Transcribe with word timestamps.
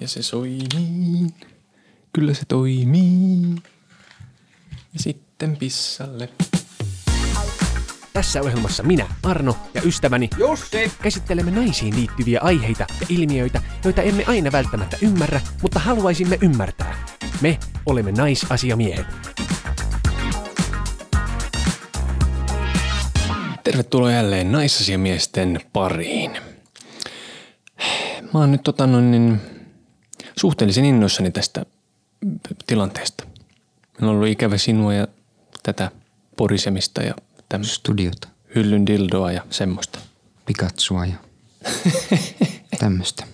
Ja 0.00 0.08
se 0.08 0.22
soi 0.22 0.58
niin. 0.74 1.34
Kyllä 2.12 2.34
se 2.34 2.42
toimii. 2.48 3.56
Ja 4.70 4.98
sitten 4.98 5.56
pissalle. 5.56 6.28
Tässä 8.12 8.40
ohjelmassa 8.40 8.82
minä, 8.82 9.06
Arno 9.22 9.56
ja 9.74 9.82
ystäväni 9.82 10.30
Jussi! 10.38 10.92
käsittelemme 11.02 11.50
naisiin 11.50 11.96
liittyviä 11.96 12.40
aiheita 12.42 12.86
ja 13.00 13.06
ilmiöitä, 13.08 13.62
joita 13.84 14.02
emme 14.02 14.24
aina 14.26 14.52
välttämättä 14.52 14.96
ymmärrä, 15.02 15.40
mutta 15.62 15.78
haluaisimme 15.78 16.38
ymmärtää. 16.42 17.04
Me 17.40 17.58
olemme 17.86 18.12
naisasiamiehet. 18.12 19.06
Tervetuloa 23.64 24.12
jälleen 24.12 24.52
naisasiamiesten 24.52 25.60
pariin. 25.72 26.30
Mä 28.34 28.40
oon 28.40 28.52
nyt 28.52 28.62
tota 28.62 28.86
noin, 28.86 29.10
niin, 29.10 29.40
suhteellisen 30.38 30.84
innoissani 30.84 31.30
tästä 31.30 31.66
tilanteesta. 32.66 33.24
Meillä 33.24 34.10
on 34.10 34.16
ollut 34.16 34.28
ikävä 34.28 34.58
sinua 34.58 34.94
ja 34.94 35.08
tätä 35.62 35.90
porisemista 36.36 37.02
ja 37.02 37.14
tämmöistä 37.48 37.74
Studiota, 37.74 38.28
hyllyn 38.54 38.86
dildoa 38.86 39.32
ja 39.32 39.46
semmoista. 39.50 39.98
Pikatsua 40.46 41.06
ja 41.06 41.16
tämmöistä. 42.80 43.26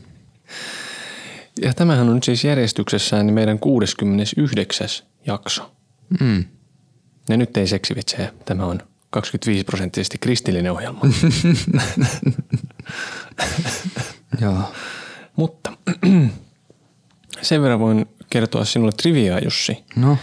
Ja 1.62 1.74
tämähän 1.74 2.08
on 2.08 2.14
nyt 2.14 2.24
siis 2.24 2.44
järjestyksessään 2.44 3.26
niin 3.26 3.34
meidän 3.34 3.58
69. 3.58 4.88
jakso. 5.26 5.72
Mm. 6.20 6.44
Ja 7.28 7.36
nyt 7.36 7.56
ei 7.56 7.66
seksivitsejä. 7.66 8.32
Tämä 8.44 8.66
on 8.66 8.80
25 9.10 9.64
prosenttisesti 9.64 10.18
kristillinen 10.18 10.72
ohjelma. 10.72 11.00
Joo. 14.40 14.72
Mutta 15.36 15.72
sen 17.42 17.62
verran 17.62 17.80
voin 17.80 18.06
kertoa 18.30 18.64
sinulle 18.64 18.92
triviaa, 18.92 19.38
Jussi, 19.38 19.84
No, 19.96 20.16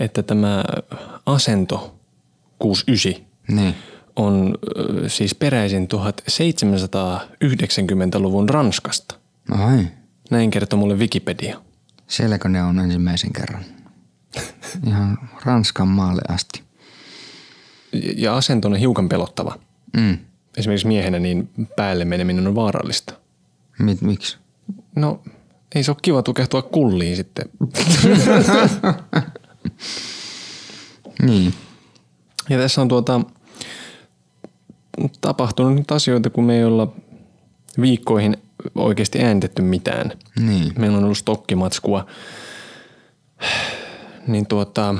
että 0.00 0.22
tämä 0.22 0.64
asento 1.26 1.98
69 2.58 3.24
niin. 3.48 3.74
on 4.16 4.54
ö, 4.78 5.08
siis 5.08 5.34
peräisin 5.34 5.88
1790-luvun 7.44 8.48
Ranskasta. 8.48 9.14
Ai, 9.50 9.86
Näin 10.30 10.50
kertoo 10.50 10.78
mulle 10.78 10.94
Wikipedia. 10.94 11.60
sielläkö 12.06 12.48
ne 12.48 12.62
on 12.62 12.78
ensimmäisen 12.78 13.32
kerran? 13.32 13.64
Ihan 14.86 15.18
Ranskan 15.44 15.88
maalle 15.88 16.22
asti. 16.28 16.62
Ja- 17.92 18.12
Ja 18.16 18.36
asento 18.36 18.68
on 18.68 18.76
hiukan 18.76 19.08
pelottava. 19.08 19.58
Mm. 19.96 20.18
Esimerkiksi 20.56 20.86
miehenä 20.86 21.18
niin 21.18 21.50
päälle 21.76 22.04
meneminen 22.04 22.46
on 22.46 22.54
vaarallista. 22.54 23.14
Mit, 23.78 24.00
miksi? 24.00 24.36
No, 24.96 25.20
ei 25.74 25.82
se 25.82 25.90
ole 25.90 25.98
kiva 26.02 26.22
tukehtua 26.22 26.62
kulliin 26.62 27.16
sitten. 27.16 27.44
Niin. 31.22 31.54
Ja 32.48 32.58
tässä 32.58 32.80
on 32.80 32.88
tuota, 32.88 33.20
tapahtunut 35.20 35.74
nyt 35.74 35.90
asioita, 35.90 36.30
kun 36.30 36.44
me 36.44 36.56
ei 36.56 36.64
olla 36.64 36.92
viikkoihin 37.80 38.36
oikeasti 38.74 39.22
äänitetty 39.22 39.62
mitään. 39.62 40.12
Niin. 40.40 40.72
Meillä 40.78 40.98
on 40.98 41.04
ollut 41.04 41.18
stokkimatskua. 41.18 42.06
Niin 44.26 44.46
tuota, 44.46 44.94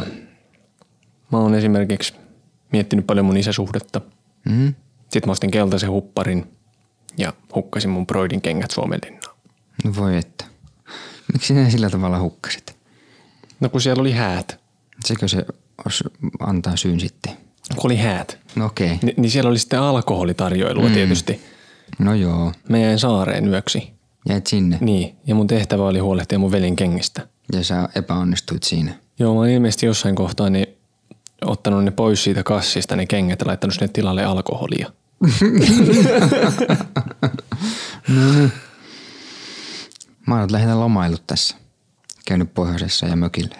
mä 1.33 1.39
oon 1.39 1.55
esimerkiksi 1.55 2.15
miettinyt 2.73 3.07
paljon 3.07 3.27
mun 3.27 3.37
isäsuhdetta. 3.37 4.01
Mm. 4.49 4.75
Sitten 5.03 5.23
mä 5.27 5.33
ostin 5.33 5.51
keltaisen 5.51 5.91
hupparin 5.91 6.47
ja 7.19 7.33
hukkasin 7.55 7.91
mun 7.91 8.07
broidin 8.07 8.41
kengät 8.41 8.71
Suomenlinnaan. 8.71 9.37
No 9.85 9.93
voi 9.97 10.17
että. 10.17 10.45
Miksi 11.35 11.47
sinä 11.47 11.71
sillä 11.71 11.91
tavalla 11.91 12.19
hukkasit? 12.19 12.77
No 13.61 13.69
kun 13.69 13.81
siellä 13.81 14.01
oli 14.01 14.13
häät. 14.13 14.61
Sekö 15.05 15.29
se 15.29 15.47
os, 15.87 16.05
antaa 16.41 16.77
syyn 16.77 17.01
sitten? 17.01 17.33
Kun 17.77 17.85
oli 17.85 17.97
häät. 17.97 18.39
No 18.55 18.67
okei. 18.67 18.87
Okay. 18.87 18.99
Ni, 19.03 19.15
niin 19.17 19.31
siellä 19.31 19.51
oli 19.51 19.59
sitten 19.59 19.81
alkoholitarjoilua 19.81 20.89
mm. 20.89 20.95
tietysti. 20.95 21.41
No 21.99 22.15
joo. 22.15 22.53
Mä 22.69 22.79
jäin 22.79 22.99
saareen 22.99 23.49
yöksi. 23.49 23.93
Jäit 24.29 24.47
sinne 24.47 24.79
Niin, 24.81 25.17
ja 25.27 25.35
mun 25.35 25.47
tehtävä 25.47 25.87
oli 25.87 25.99
huolehtia 25.99 26.39
mun 26.39 26.53
velin 26.53 26.77
kengistä. 26.77 27.29
ja 27.53 27.65
sä 27.65 27.89
epäonnistuit 27.95 28.63
siinä. 28.63 28.95
Joo, 29.19 29.35
mä 29.35 29.41
oon 29.41 29.49
ilmeisesti 29.49 29.87
jossain 29.87 30.15
kohtaa 30.15 30.51
niin 30.51 30.67
ottanut 31.45 31.85
ne 31.85 31.91
pois 31.91 32.25
siitä 32.25 32.43
kassista, 32.43 32.97
ne 32.97 33.07
kengät, 33.07 33.41
ja 33.41 33.47
laittanut 33.47 33.75
sinne 33.75 33.89
tilalle 33.89 34.25
alkoholia. 34.25 34.93
Mä 40.27 40.41
oon 40.41 40.53
lähinnä 40.53 40.81
lomaillut 40.81 41.27
tässä. 41.27 41.57
Käynyt 42.27 42.55
pohjoisessa 42.55 43.07
ja 43.07 43.17
mökillä. 43.17 43.57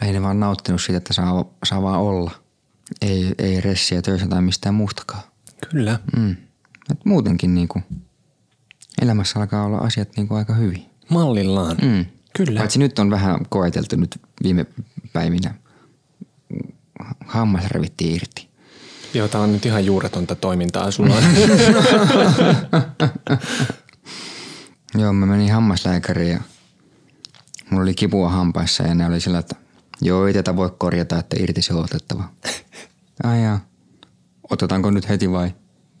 Lähinnä 0.00 0.22
vaan 0.22 0.40
nauttinut 0.40 0.82
siitä, 0.82 0.96
että 0.96 1.12
saa, 1.12 1.44
saa 1.64 1.82
vaan 1.82 2.00
olla. 2.00 2.30
Ei, 3.00 3.34
ei 3.38 3.60
ressiä 3.60 4.02
töissä 4.02 4.26
tai 4.28 4.42
mistään 4.42 4.74
muustakaan. 4.74 5.22
Kyllä. 5.70 5.98
Mm. 6.16 6.36
Et 6.90 7.04
muutenkin 7.04 7.54
niinku, 7.54 7.82
elämässä 9.02 9.40
alkaa 9.40 9.64
olla 9.64 9.78
asiat 9.78 10.08
niinku 10.16 10.34
aika 10.34 10.54
hyvin. 10.54 10.86
Mallillaan. 11.08 11.76
Mm. 11.82 12.04
Kyllä. 12.36 12.58
Paitsi 12.58 12.78
nyt 12.78 12.98
on 12.98 13.10
vähän 13.10 13.38
koeteltu 13.48 13.96
nyt 13.96 14.20
viime 14.42 14.66
päivinä. 15.12 15.54
Hammas 17.26 17.64
revittiin 17.64 18.16
irti. 18.16 18.48
Joo, 19.14 19.28
tää 19.28 19.40
on 19.40 19.52
nyt 19.52 19.66
ihan 19.66 19.86
juuretonta 19.86 20.34
toimintaa. 20.34 20.90
Sulla 20.90 21.14
Joo, 24.98 25.12
mä 25.12 25.26
menin 25.26 25.52
hammaslääkäriin 25.52 26.32
ja 26.32 26.40
mulla 27.70 27.82
oli 27.82 27.94
kipua 27.94 28.30
hampaissa 28.30 28.82
ja 28.82 28.94
ne 28.94 29.06
oli 29.06 29.20
sillä, 29.20 29.38
että 29.38 29.56
joo, 30.00 30.26
ei 30.26 30.34
tätä 30.34 30.56
voi 30.56 30.70
korjata, 30.78 31.18
että 31.18 31.36
irti 31.40 31.62
se 31.62 31.74
on 31.74 31.84
otettava. 31.84 32.28
Ai 33.24 33.42
jaa. 33.42 33.60
Otetaanko 34.50 34.90
nyt 34.90 35.08
heti 35.08 35.30
vai? 35.30 35.54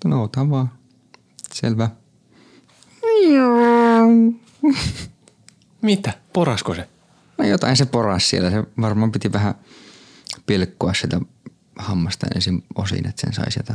No 0.04 0.22
otan 0.22 0.50
vaan. 0.50 0.70
Selvä. 1.52 1.90
Mitä? 5.82 6.12
Porasko 6.32 6.74
se? 6.74 6.88
No 7.38 7.44
jotain 7.44 7.76
se 7.76 7.86
poras 7.86 8.30
siellä. 8.30 8.50
Se 8.50 8.64
varmaan 8.80 9.12
piti 9.12 9.32
vähän 9.32 9.54
pilkkoa 10.46 10.94
sitä 10.94 11.20
hammasta 11.78 12.26
ensin 12.34 12.64
osiin, 12.74 13.08
että 13.08 13.20
sen 13.20 13.32
sai 13.32 13.52
sieltä 13.52 13.74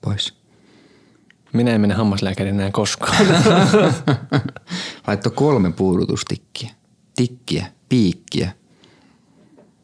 pois. 0.00 0.39
Minä 1.52 1.70
en 1.70 1.80
mene 1.80 1.94
hammaslääkärin 1.94 2.54
enää 2.54 2.70
koskaan. 2.70 3.26
Laitto 5.06 5.30
kolme 5.30 5.72
puudutustikkiä. 5.72 6.70
Tikkiä, 7.16 7.66
piikkiä. 7.88 8.52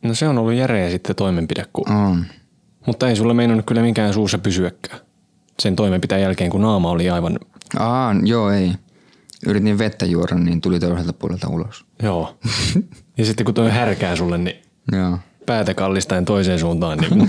No 0.02 0.14
se 0.14 0.28
on 0.28 0.38
ollut 0.38 0.54
järeä 0.54 0.90
sitten 0.90 1.16
toimenpide, 1.16 1.64
kun... 1.72 1.92
On. 1.92 2.24
mutta 2.86 3.08
ei 3.08 3.16
sulle 3.16 3.34
meinannut 3.34 3.66
kyllä 3.66 3.82
mikään 3.82 4.14
suussa 4.14 4.38
pysyäkään. 4.38 5.00
Sen 5.62 5.76
toimenpiteen 5.76 6.22
jälkeen, 6.22 6.50
kun 6.50 6.62
naama 6.62 6.90
oli 6.90 7.10
aivan... 7.10 7.38
Aa, 7.78 8.14
joo 8.22 8.50
ei. 8.50 8.72
Yritin 9.46 9.78
vettä 9.78 10.06
juoda, 10.06 10.34
niin 10.34 10.60
tuli 10.60 10.80
toiselta 10.80 11.12
puolelta 11.12 11.48
ulos. 11.48 11.84
Joo. 12.02 12.38
ja 13.18 13.24
sitten 13.24 13.44
kun 13.44 13.54
toi 13.54 13.70
härkää 13.70 14.16
sulle, 14.16 14.38
niin 14.38 14.56
Joo. 14.92 15.18
päätä 15.46 15.74
kallistaen 15.74 16.24
toiseen 16.24 16.58
suuntaan, 16.58 16.98
niin 16.98 17.28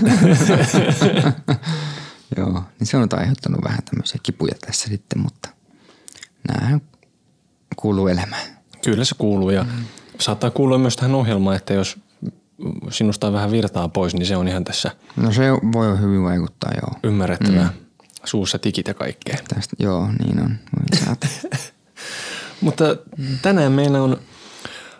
Joo, 2.36 2.64
niin 2.78 2.86
se 2.86 2.96
on 2.96 3.08
aiheuttanut 3.12 3.64
vähän 3.64 3.78
tämmöisiä 3.90 4.20
kipuja 4.22 4.54
tässä 4.66 4.88
sitten, 4.88 5.22
mutta 5.22 5.48
näähän 6.48 6.80
kuuluu 7.76 8.08
elämään. 8.08 8.46
kyllä 8.84 9.04
se 9.04 9.14
kuuluu. 9.18 9.50
Ja 9.50 9.66
saattaa 10.20 10.50
kuulua 10.50 10.78
myös 10.78 10.96
tähän 10.96 11.14
ohjelmaan, 11.14 11.56
että 11.56 11.74
jos 11.74 11.98
sinusta 12.90 13.26
on 13.26 13.32
vähän 13.32 13.50
virtaa 13.50 13.88
pois, 13.88 14.14
niin 14.14 14.26
se 14.26 14.36
on 14.36 14.48
ihan 14.48 14.64
tässä 14.64 14.90
No 15.16 15.32
se 15.32 15.42
voi 15.52 16.00
hyvin 16.00 16.22
vaikuttaa, 16.22 16.70
joo. 16.82 17.00
ymmärrettävää. 17.02 17.64
Mm. 17.64 17.86
Suussa 18.24 18.58
tikit 18.58 18.88
ja 18.88 18.94
kaikkea. 18.94 19.36
Tästä, 19.54 19.76
joo, 19.78 20.08
niin 20.24 20.40
on. 20.42 20.56
Mutta 22.60 22.84
tänään 23.42 23.72
meillä 23.72 24.02
on 24.02 24.18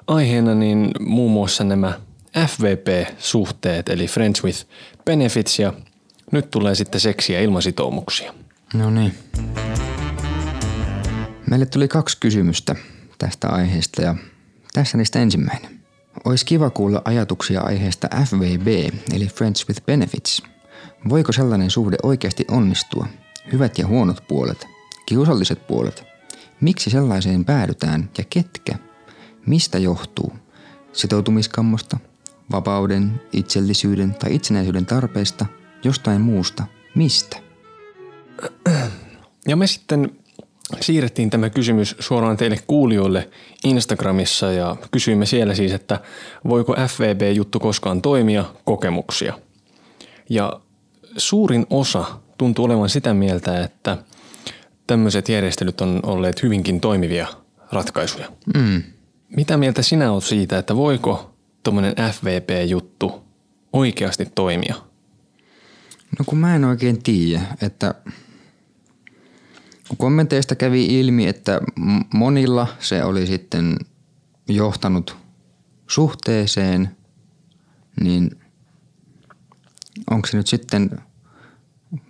aiheena 0.07 0.55
niin 0.55 0.91
muun 1.01 1.33
muassa 1.33 1.65
nämä 1.65 2.01
FVP-suhteet, 2.47 3.89
eli 3.89 4.07
Friends 4.07 4.45
with 4.45 4.67
Benefits, 5.05 5.59
ja 5.59 5.73
nyt 6.33 6.51
tulee 6.51 6.75
sitten 6.75 7.01
seksiä 7.01 7.41
ilman 7.41 7.63
sitoumuksia. 7.63 8.35
No 8.75 8.91
niin. 8.91 9.15
Meille 11.51 11.67
tuli 11.67 11.89
kaksi 11.89 12.17
kysymystä 12.21 12.77
tästä 13.19 13.49
aiheesta 13.49 14.03
ja 14.03 14.15
tässä 14.75 14.99
niistä 14.99 15.19
ensimmäinen. 15.19 15.79
Olisi 16.25 16.47
kiva 16.47 16.71
kuulla 16.71 17.03
ajatuksia 17.05 17.61
aiheesta 17.61 18.09
FVB, 18.25 18.67
eli 19.15 19.27
Friends 19.27 19.69
with 19.69 19.83
Benefits. 19.87 20.43
Voiko 21.09 21.33
sellainen 21.33 21.71
suhde 21.71 21.97
oikeasti 22.03 22.45
onnistua? 22.51 23.07
Hyvät 23.53 23.79
ja 23.79 23.87
huonot 23.87 24.25
puolet, 24.29 24.67
kiusalliset 25.07 25.67
puolet. 25.67 26.05
Miksi 26.61 26.91
sellaiseen 26.91 27.45
päädytään 27.45 28.11
ja 28.19 28.25
ketkä? 28.31 28.75
Mistä 29.47 29.79
johtuu? 29.79 30.33
Sitoutumiskammosta, 30.93 31.99
vapauden, 32.51 33.21
itsellisyyden 33.33 34.15
tai 34.15 34.35
itsenäisyyden 34.35 34.87
tarpeesta, 34.87 35.47
jostain 35.85 36.21
muusta, 36.21 36.65
mistä? 36.95 37.37
Ja 39.47 39.57
me 39.57 39.67
sitten 39.67 40.11
siirrettiin 40.81 41.31
tämä 41.31 41.51
kysymys 41.51 41.97
suoraan 41.99 42.37
teille 42.37 42.59
kuulijoille 42.67 43.31
Instagramissa 43.65 44.53
ja 44.53 44.77
kysyimme 44.91 45.27
siellä 45.27 45.55
siis, 45.55 45.73
että 45.73 46.01
voiko 46.49 46.75
FVB-juttu 46.87 47.61
koskaan 47.61 48.03
toimia 48.03 48.45
kokemuksia. 48.65 49.39
Ja 50.31 50.61
suurin 51.17 51.67
osa 51.71 52.05
tuntuu 52.39 52.65
olevan 52.65 52.89
sitä 52.89 53.15
mieltä, 53.15 53.65
että 53.65 53.99
tämmöiset 54.87 55.29
järjestelyt 55.29 55.81
on 55.81 56.01
olleet 56.03 56.43
hyvinkin 56.43 56.81
toimivia 56.81 57.27
ratkaisuja. 57.73 58.29
Mm. 58.57 58.83
Mitä 59.37 59.57
mieltä 59.57 59.83
sinä 59.83 60.13
olet 60.13 60.25
siitä, 60.25 60.59
että 60.59 60.77
voiko 60.77 61.35
tuommoinen 61.63 61.95
FVP-juttu 62.13 63.25
oikeasti 63.73 64.29
toimia? 64.35 64.88
No 66.19 66.25
kun 66.27 66.39
mä 66.39 66.57
en 66.57 66.65
oikein 66.65 67.03
tiedä, 67.03 67.43
että 67.63 67.95
kun 69.89 69.97
kommenteista 69.97 70.55
kävi 70.55 71.01
ilmi, 71.01 71.27
että 71.27 71.61
monilla 72.15 72.67
se 72.79 73.05
oli 73.05 73.27
sitten 73.27 73.77
johtanut 74.49 75.17
suhteeseen, 75.87 76.97
niin 78.01 78.31
onko 80.11 80.27
se 80.27 80.37
nyt 80.37 80.47
sitten, 80.47 80.91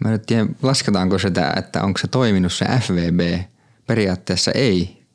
mä 0.05 0.13
en 0.13 0.21
tiedä 0.27 0.47
lasketaanko 0.63 1.19
sitä, 1.19 1.53
että 1.57 1.83
onko 1.83 1.99
se 1.99 2.09
toiminut 2.09 2.53
se 2.53 2.65
FVB, 2.65 3.45
periaatteessa 3.87 4.51
ei, 4.53 5.07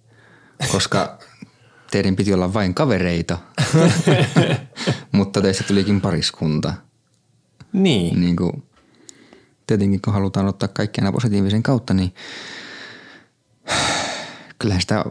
koska 0.71 1.19
teidän 1.91 2.15
piti 2.15 2.33
olla 2.33 2.53
vain 2.53 2.73
kavereita, 2.73 3.37
mutta 5.11 5.41
teistä 5.41 5.63
tulikin 5.63 6.01
pariskunta. 6.01 6.73
Niin. 7.73 8.21
Niin 8.21 8.35
kuin, 8.35 8.63
tietenkin 9.67 10.01
kun 10.01 10.13
halutaan 10.13 10.47
ottaa 10.47 10.69
kaikki 10.73 11.01
aina 11.01 11.11
positiivisen 11.11 11.63
kautta, 11.63 11.93
niin 11.93 12.13
kyllähän 14.59 14.81
sitä 14.81 15.05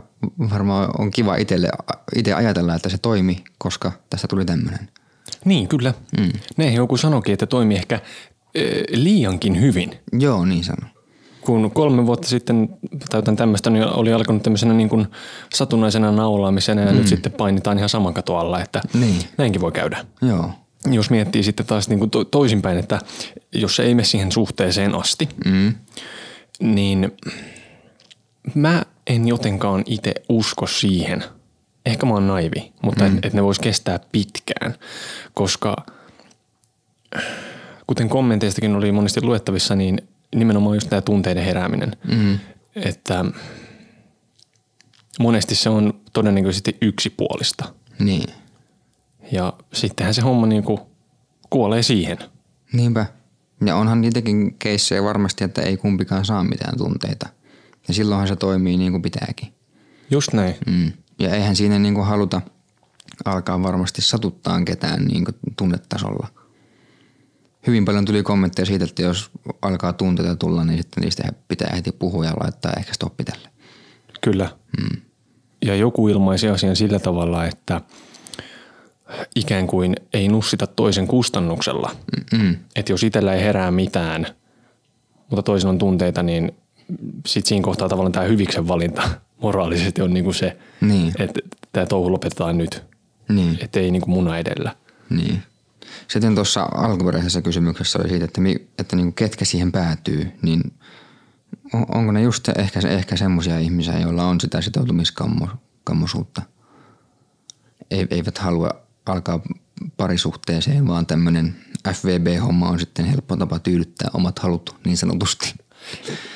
varmaan 0.51 0.91
on 0.99 1.11
kiva 1.11 1.37
itselle, 1.37 1.69
itse 2.17 2.33
ajatella, 2.35 2.75
että 2.75 2.89
se 2.89 2.99
toimi, 2.99 3.45
koska 3.59 3.93
tässä 4.11 4.29
tuli 4.29 4.45
tämmöinen. 4.45 4.89
Niin, 5.45 5.69
kyllä. 5.69 5.95
Mm. 6.21 6.33
Näin 6.57 6.75
joku 6.75 6.97
sanoikin, 6.97 7.33
että 7.33 7.47
toimi 7.47 7.75
ehkä 7.75 8.01
ö, 8.57 8.85
liiankin 8.91 9.61
hyvin. 9.61 9.95
Joo, 10.13 10.45
niin 10.45 10.65
sano. 10.65 10.87
Kun 11.41 11.71
kolme 11.71 12.07
vuotta 12.07 12.29
sitten 12.29 12.69
jotain 13.15 13.37
tämmöistä 13.37 13.71
niin 13.71 13.85
oli 13.85 14.13
alkanut 14.13 14.43
tämmöisenä 14.43 14.75
niin 14.75 14.89
kuin 14.89 15.07
satunnaisena 15.55 16.13
naulaamisena 16.13 16.81
ja 16.83 16.93
mm. 16.93 16.99
nyt 16.99 17.09
sitten 17.09 17.33
painitaan 17.33 17.79
ihan 17.79 17.89
saman 17.89 18.15
katon 18.15 18.39
alla, 18.39 18.63
että 18.63 18.81
Niin. 18.95 19.23
näinkin 19.39 19.61
voi 19.61 19.73
käydä. 19.73 20.05
Joo. 20.23 20.51
Jos 20.91 21.11
miettii 21.11 21.43
sitten 21.43 21.67
taas 21.67 21.89
niin 21.89 21.99
kuin 21.99 22.11
to- 22.11 22.25
toisinpäin, 22.25 22.79
että 22.79 22.99
jos 23.53 23.77
se 23.77 23.83
ei 23.83 23.95
mene 23.95 24.05
siihen 24.05 24.33
suhteeseen 24.33 24.95
asti, 24.95 25.29
Mm. 25.45 25.75
niin 26.61 27.13
mä 28.55 28.83
en 29.07 29.29
jotenkaan 29.29 29.83
itse 29.87 30.15
usko 30.29 30.67
siihen. 30.67 31.25
Ehkä 31.87 32.07
mä 32.07 32.13
oon 32.15 32.27
naivi, 32.27 32.73
mutta 32.83 33.05
mm. 33.09 33.15
että 33.15 33.29
et 33.29 33.35
ne 33.35 33.43
vois 33.43 33.59
kestää 33.59 34.01
pitkään, 34.13 34.75
koska 35.35 35.77
kuten 37.87 38.09
kommenteistakin 38.09 38.75
oli 38.77 38.93
monesti 38.93 39.23
luettavissa, 39.23 39.75
niin 39.77 39.99
nimenomaan 40.35 40.77
just 40.77 40.89
tämä 40.89 41.01
tunteiden 41.03 41.45
herääminen. 41.45 41.97
Mm. 42.13 42.39
Että 42.77 43.25
monesti 45.21 45.55
se 45.55 45.69
on 45.71 45.95
todennäköisesti 46.13 46.77
yksipuolista. 46.81 47.65
Niin. 47.99 48.25
Ja 49.33 49.53
sittenhän 49.73 50.15
se 50.15 50.23
homma 50.23 50.47
niin 50.47 50.63
kuin 50.63 50.81
kuolee 51.51 51.83
siihen. 51.83 52.19
Niinpä. 52.73 53.07
Ja 53.67 53.77
onhan 53.77 54.01
niitäkin 54.01 54.55
keissejä 54.59 55.03
varmasti, 55.03 55.45
että 55.45 55.63
ei 55.63 55.77
kumpikaan 55.77 56.25
saa 56.25 56.45
mitään 56.45 56.79
tunteita. 56.79 57.29
Ja 57.89 57.95
silloinhan 57.95 58.29
se 58.29 58.37
toimii 58.37 58.77
niin 58.77 58.93
kuin 58.93 59.03
pitääkin. 59.03 59.55
Just 60.11 60.33
näin. 60.33 60.55
Mm. 60.67 60.93
Ja 61.19 61.35
eihän 61.35 61.57
siinä 61.57 61.79
niin 61.79 61.95
kuin 61.95 62.07
haluta 62.07 62.41
alkaa 63.25 63.63
varmasti 63.63 64.03
satuttaa 64.03 64.65
ketään 64.65 65.05
niin 65.05 65.25
kuin 65.25 65.35
tunnetasolla. 65.57 66.29
Hyvin 67.67 67.85
paljon 67.85 68.05
tuli 68.05 68.23
kommentteja 68.23 68.67
siitä, 68.67 68.85
että 68.85 69.03
jos 69.03 69.31
alkaa 69.63 69.93
tunteita 69.93 70.37
tulla, 70.37 70.65
niin 70.65 70.79
sitten 70.79 71.03
niistä 71.03 71.33
pitää 71.49 71.73
heti 71.77 71.93
puhua 71.93 72.25
ja 72.25 72.35
laittaa 72.41 72.73
ehkä 72.79 72.95
stoppi 72.95 73.25
tälle. 73.25 73.49
Kyllä. 74.21 74.57
Mm. 74.81 75.01
Ja 75.65 75.75
joku 75.77 76.09
ilmaisi 76.09 76.49
asian 76.49 76.77
sillä 76.77 76.99
tavalla, 76.99 77.47
että 77.47 77.81
ikään 79.37 79.67
kuin 79.67 79.97
ei 80.13 80.29
nussita 80.29 80.67
toisen 80.67 81.07
kustannuksella. 81.07 81.97
Mm. 82.33 82.57
Että 82.77 82.93
jos 82.93 83.03
itsellä 83.03 83.35
ei 83.35 83.43
herää 83.43 83.71
mitään, 83.71 84.27
mutta 85.31 85.43
toisen 85.43 85.71
on 85.71 85.79
tunteita, 85.79 86.23
niin 86.23 86.53
sitten 87.27 87.49
siinä 87.49 87.65
kohtaa 87.65 87.89
tavallaan 87.89 88.13
tämä 88.13 88.27
hyviksen 88.27 88.69
valinta 88.69 89.03
moraalisesti 89.43 90.03
on 90.03 90.15
niinku 90.15 90.33
se, 90.33 90.57
Niin. 90.81 91.13
että 91.19 91.41
tämä 91.73 91.87
touhu 91.87 92.13
lopetetaan 92.13 92.59
nyt. 92.59 92.83
Niin. 93.29 93.59
Että 93.61 93.81
ei 93.81 93.91
niinku 93.91 94.11
muna 94.11 94.39
edellä. 94.39 94.77
Niin. 95.11 95.43
Sitten 96.09 96.35
tuossa 96.35 96.63
alkuperäisessä 96.75 97.43
kysymyksessä 97.43 97.99
oli 97.99 98.09
siitä, 98.09 98.25
että, 98.25 98.41
mi, 98.41 98.57
että 98.79 98.97
niin 98.97 99.13
ketkä 99.13 99.45
siihen 99.45 99.73
päätyy, 99.73 100.33
niin 100.43 100.73
on- 101.75 101.87
onko 101.95 102.13
ne 102.13 102.23
just 102.23 102.49
ehkä, 102.49 102.81
ehkä 102.89 103.17
semmoisia 103.17 103.59
ihmisiä, 103.59 103.99
joilla 103.99 104.25
on 104.25 104.41
sitä 104.41 104.61
sitoutumiskammosuutta? 104.61 106.43
Ei, 107.91 108.07
eivät 108.11 108.39
halua 108.39 108.71
alkaa 109.07 109.41
parisuhteeseen, 109.97 110.89
vaan 110.89 111.07
tämmöinen 111.07 111.55
FVB-homma 111.93 112.69
on 112.69 112.79
sitten 112.81 113.05
helppo 113.05 113.37
tapa 113.37 113.59
tyydyttää 113.59 114.11
omat 114.15 114.39
halut 114.39 114.77
niin 114.85 114.97
sanotusti. 114.97 115.55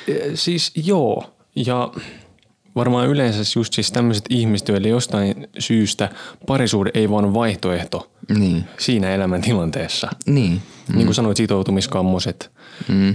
E, 0.07 0.13
Siis 0.35 0.71
joo, 0.75 1.33
ja 1.55 1.91
varmaan 2.75 3.07
yleensä 3.07 3.59
just 3.59 3.73
siis 3.73 3.91
tämmöiset 3.91 4.25
ihmiset, 4.29 4.67
joille 4.67 4.87
jostain 4.87 5.47
syystä 5.59 6.09
parisuhde 6.47 6.91
ei 6.93 7.09
vaan 7.09 7.33
vaihtoehto 7.33 8.11
Niin, 8.37 8.63
siinä 8.77 9.09
elämäntilanteessa. 9.15 10.09
niin, 10.25 10.61
Mm. 10.89 10.95
Niin 10.95 11.05
kuin 11.05 11.15
sanoit, 11.15 11.37
sitoutumiskammoset. 11.37 12.51
Mm. 12.87 13.07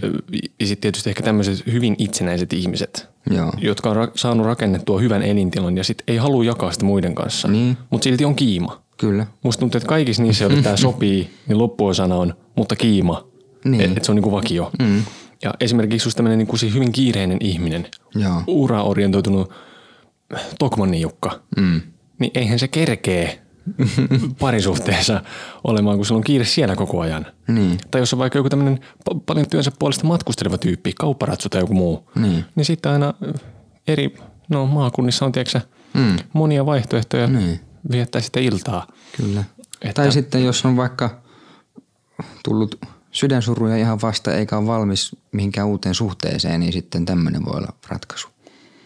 Ja 0.61 0.67
sitten 0.67 0.81
tietysti 0.81 1.11
ehkä 1.11 1.23
tämmöiset 1.23 1.67
hyvin 1.67 1.95
itsenäiset 1.99 2.53
ihmiset, 2.53 3.09
Joo. 3.31 3.53
jotka 3.59 3.91
on 3.91 3.97
ra- 3.97 4.11
saanut 4.15 4.47
rakennettua 4.47 5.01
hyvän 5.01 5.23
elintilan 5.23 5.77
ja 5.77 5.85
sitten 5.85 6.05
ei 6.09 6.17
halua 6.17 6.45
jakaa 6.45 6.73
sitä 6.73 6.85
muiden 6.85 7.15
kanssa. 7.15 7.49
Niin. 7.49 7.77
Mutta 7.91 8.05
silti 8.05 8.25
on 8.25 8.35
kiima. 8.37 8.82
Kyllä. 8.97 9.27
Musta 9.45 9.61
tuntuu, 9.61 9.79
että 9.79 9.89
kaikissa 9.89 10.23
niissä, 10.23 10.45
joille 10.45 10.63
tämä 10.63 10.77
sopii, 10.77 11.31
niin 11.49 11.59
loppuosana 11.59 12.15
on, 12.17 12.35
mutta 12.57 12.77
kiima. 12.77 13.27
Niin. 13.65 13.81
Että 13.81 13.97
et 13.97 14.05
se 14.05 14.13
on 14.13 14.17
niinku 14.17 14.33
vakio. 14.33 14.71
Mm. 14.83 15.03
Ja 15.43 15.55
esimerkiksi 15.61 16.07
just 16.07 16.17
tämmöinen 16.17 16.39
niinku 16.39 16.57
se 16.57 16.73
hyvin 16.75 16.93
kiireinen 16.93 17.39
ihminen, 17.41 17.87
Joo. 18.15 18.43
uraorientoitunut 18.47 19.53
Tokmanni 20.59 21.01
Jukka, 21.01 21.41
Mm. 21.57 21.81
niin 22.19 22.31
eihän 22.35 22.59
se 22.59 22.69
kerkee 22.69 23.43
parisuhteessa 24.39 25.23
olemaan, 25.65 25.97
kun 25.97 26.07
sulla 26.07 26.19
on 26.19 26.25
kiire 26.25 26.45
siellä 26.45 26.77
koko 26.77 27.01
ajan. 27.01 27.27
Niin. 27.49 27.79
Tai 27.91 28.01
jos 28.01 28.13
on 28.13 28.19
vaikka 28.19 28.39
joku 28.39 28.49
tämmöinen 28.49 28.79
pa- 29.11 29.21
paljon 29.27 29.47
työnsä 29.51 29.71
puolesta 29.79 30.07
matkusteleva 30.07 30.59
tyyppi, 30.59 30.93
kaupparatsu 30.99 31.49
tai 31.49 31.61
joku 31.61 31.75
muu, 31.75 32.11
Niin. 32.15 32.45
niin 32.55 32.65
sitten 32.65 32.93
aina 32.93 33.15
eri 33.89 34.15
no, 34.49 34.67
maakunnissa 34.67 35.25
on 35.27 35.33
tiedätkö, 35.33 35.61
Mm. 35.95 36.17
monia 36.33 36.67
vaihtoehtoja 36.67 37.27
Niin. 37.27 37.61
Viettää 37.91 38.21
sitä 38.21 38.41
iltaa. 38.41 38.87
Kyllä. 39.17 39.45
Että- 39.83 40.03
Tai 40.03 40.13
sitten 40.13 40.45
jos 40.45 40.65
on 40.65 40.77
vaikka 40.77 41.23
tullut 42.45 42.79
sydänsuruja 43.13 43.77
ihan 43.77 44.01
vasta 44.03 44.35
eikä 44.35 44.59
ole 44.59 44.67
valmis 44.67 45.17
mihinkään 45.33 45.67
uuteen 45.69 45.95
suhteeseen, 45.95 46.61
niin 46.61 46.73
sitten 46.73 47.05
tämmöinen 47.05 47.45
voi 47.45 47.57
olla 47.59 47.73
ratkaisu. 47.89 48.29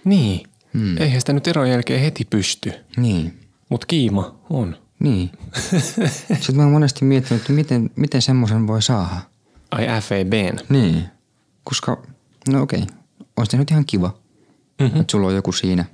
Niin, 0.05 0.47
hmm. 0.75 0.99
eihän 0.99 1.21
sitä 1.21 1.33
nyt 1.33 1.47
eron 1.47 1.71
jälkeen 1.71 2.01
heti 2.01 2.25
pysty, 2.31 2.73
Niin, 2.97 3.41
mutta 3.69 3.87
kiima 3.87 4.35
on. 4.51 4.77
niin. 4.99 5.31
sitten 6.41 6.57
mä 6.57 6.63
oon 6.63 6.73
monesti 6.73 7.05
miettinyt, 7.05 7.41
että 7.43 7.53
miten, 7.53 7.91
miten 7.97 8.23
semmoisen 8.23 8.67
voi 8.67 8.83
saada. 8.83 9.17
Ai 9.71 9.87
FABn. 10.01 10.59
Niin. 10.69 11.05
Koska, 11.65 12.03
no 12.49 12.63
okei, 12.63 12.83
on 13.37 13.47
se 13.51 13.57
nyt 13.57 13.71
ihan 13.71 13.85
kiva, 13.87 14.19
mm-hmm. 14.81 15.01
että 15.01 15.11
sulla 15.11 15.27
on 15.27 15.35
joku 15.35 15.53
siinä. 15.53 15.85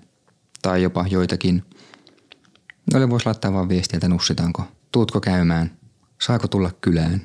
Tai 0.62 0.82
jopa 0.82 1.06
joitakin. 1.10 1.62
Noille 2.92 3.10
voisi 3.10 3.26
laittaa 3.26 3.52
vaan 3.52 3.68
viestiä, 3.68 3.96
että 3.96 4.08
nussitaanko. 4.08 4.62
Tuutko 4.92 5.20
käymään? 5.20 5.70
Saako 6.22 6.48
tulla 6.48 6.70
kylään? 6.80 7.20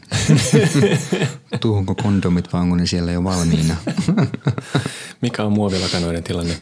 Tuuhunko 1.61 1.95
kondomit 1.95 2.53
vai 2.53 2.61
onko 2.61 2.75
ne 2.75 2.85
siellä 2.85 3.11
jo 3.11 3.23
valmiina? 3.23 3.75
Mikä 5.21 5.43
on 5.43 5.51
muovilakanoiden 5.51 6.23
tilanne? 6.23 6.61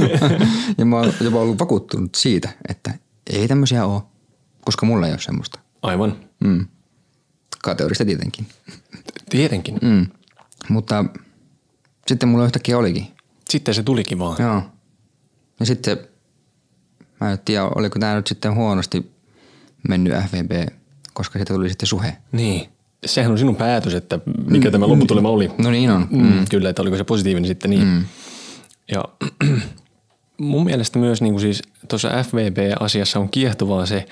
ja 0.78 0.84
mä 0.84 0.96
oon 0.96 1.12
jopa 1.20 1.40
ollut 1.40 1.58
vakuuttunut 1.58 2.14
siitä, 2.14 2.48
että 2.68 2.94
ei 3.26 3.48
tämmöisiä 3.48 3.86
ole, 3.86 4.02
koska 4.64 4.86
mulla 4.86 5.06
ei 5.06 5.12
ole 5.12 5.20
semmoista. 5.20 5.58
Aivan. 5.82 6.16
Mm. 6.44 6.66
Kateudista 7.62 8.04
tietenkin. 8.04 8.46
Tietenkin. 9.30 9.78
Mm. 9.82 10.06
Mutta 10.68 11.04
sitten 12.06 12.28
mulla 12.28 12.44
yhtäkkiä 12.44 12.78
olikin. 12.78 13.06
Sitten 13.50 13.74
se 13.74 13.82
tulikin 13.82 14.18
vaan. 14.18 14.36
Joo. 14.42 14.62
Ja 15.60 15.66
sitten, 15.66 15.98
mä 17.20 17.32
en 17.32 17.38
tiedä, 17.44 17.64
oliko 17.64 17.98
tämä 17.98 18.14
nyt 18.14 18.26
sitten 18.26 18.54
huonosti 18.54 19.10
mennyt 19.88 20.12
FVB, 20.12 20.68
koska 21.12 21.38
siitä 21.38 21.54
tuli 21.54 21.68
sitten 21.68 21.86
suhe. 21.86 22.16
Niin. 22.32 22.68
Sehän 23.06 23.32
on 23.32 23.38
sinun 23.38 23.56
päätös, 23.56 23.94
että 23.94 24.18
mikä 24.50 24.70
tämä 24.70 24.88
lopputulema 24.88 25.28
oli. 25.28 25.50
No 25.58 25.70
niin 25.70 25.90
on. 25.90 26.06
Mm. 26.10 26.44
Kyllä, 26.50 26.68
että 26.68 26.82
oliko 26.82 26.96
se 26.96 27.04
positiivinen 27.04 27.48
sitten 27.48 27.70
niin. 27.70 27.86
Mm. 27.86 28.04
Ja 28.92 29.04
mun 30.38 30.64
mielestä 30.64 30.98
myös 30.98 31.22
niin 31.22 31.32
kuin 31.32 31.40
siis 31.40 31.62
tuossa 31.88 32.10
FVB-asiassa 32.22 33.18
on 33.18 33.28
kiehtovaa 33.28 33.86
se 33.86 34.06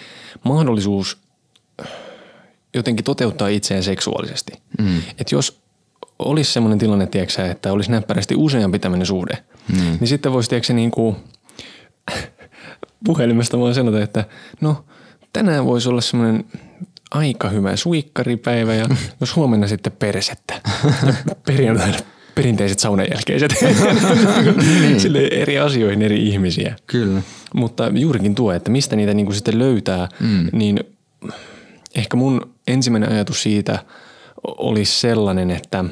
mahdollisuus 0.45 1.19
jotenkin 2.75 3.05
toteuttaa 3.05 3.49
itseään 3.49 3.83
seksuaalisesti. 3.83 4.53
Mm. 4.79 4.99
Että 4.99 5.35
jos 5.35 5.61
olisi 6.19 6.53
semmoinen 6.53 6.79
tilanne, 6.79 7.07
tiedätkö, 7.07 7.51
että 7.51 7.73
olisi 7.73 7.91
näppärästi 7.91 8.35
useampi 8.37 8.79
tämmöinen 8.79 9.07
suhde, 9.07 9.45
mm. 9.73 9.97
niin 10.01 10.09
sitten 10.09 10.33
voisi 10.33 10.49
tiedätkö, 10.49 10.73
niin 10.73 10.91
kuin 10.91 11.17
puhelimesta 13.05 13.59
vaan 13.59 13.75
sanota, 13.75 14.03
että 14.03 14.25
no 14.61 14.85
tänään 15.33 15.65
voisi 15.65 15.89
olla 15.89 16.01
semmoinen 16.01 16.45
aika 17.11 17.49
hyvä 17.49 17.77
suikkaripäivä 17.77 18.75
ja 18.75 18.87
jos 19.21 19.37
huomenna 19.37 19.67
sitten 19.67 19.93
persettä. 19.93 20.61
Ja 21.27 21.35
perjantaina 21.47 21.99
perinteiset 22.35 22.79
saunan 22.79 23.07
jälkeiset. 23.11 23.55
niin. 24.81 25.01
Sille 25.01 25.29
eri 25.31 25.59
asioihin 25.59 26.03
eri 26.03 26.29
ihmisiä. 26.29 26.77
Kyllä. 26.87 27.23
Mutta 27.55 27.91
juurikin 27.95 28.35
tuo, 28.35 28.53
että 28.53 28.71
mistä 28.71 28.97
niitä 28.97 29.15
niin 29.15 29.27
kuin 29.27 29.35
sitten 29.35 29.59
löytää, 29.59 30.09
mm. 30.21 30.49
niin 30.53 30.81
ehkä 31.95 32.17
mun 32.17 32.55
ensimmäinen 32.67 33.13
ajatus 33.13 33.43
siitä 33.43 33.79
olisi 34.45 35.01
sellainen, 35.01 35.51
että 35.51 35.85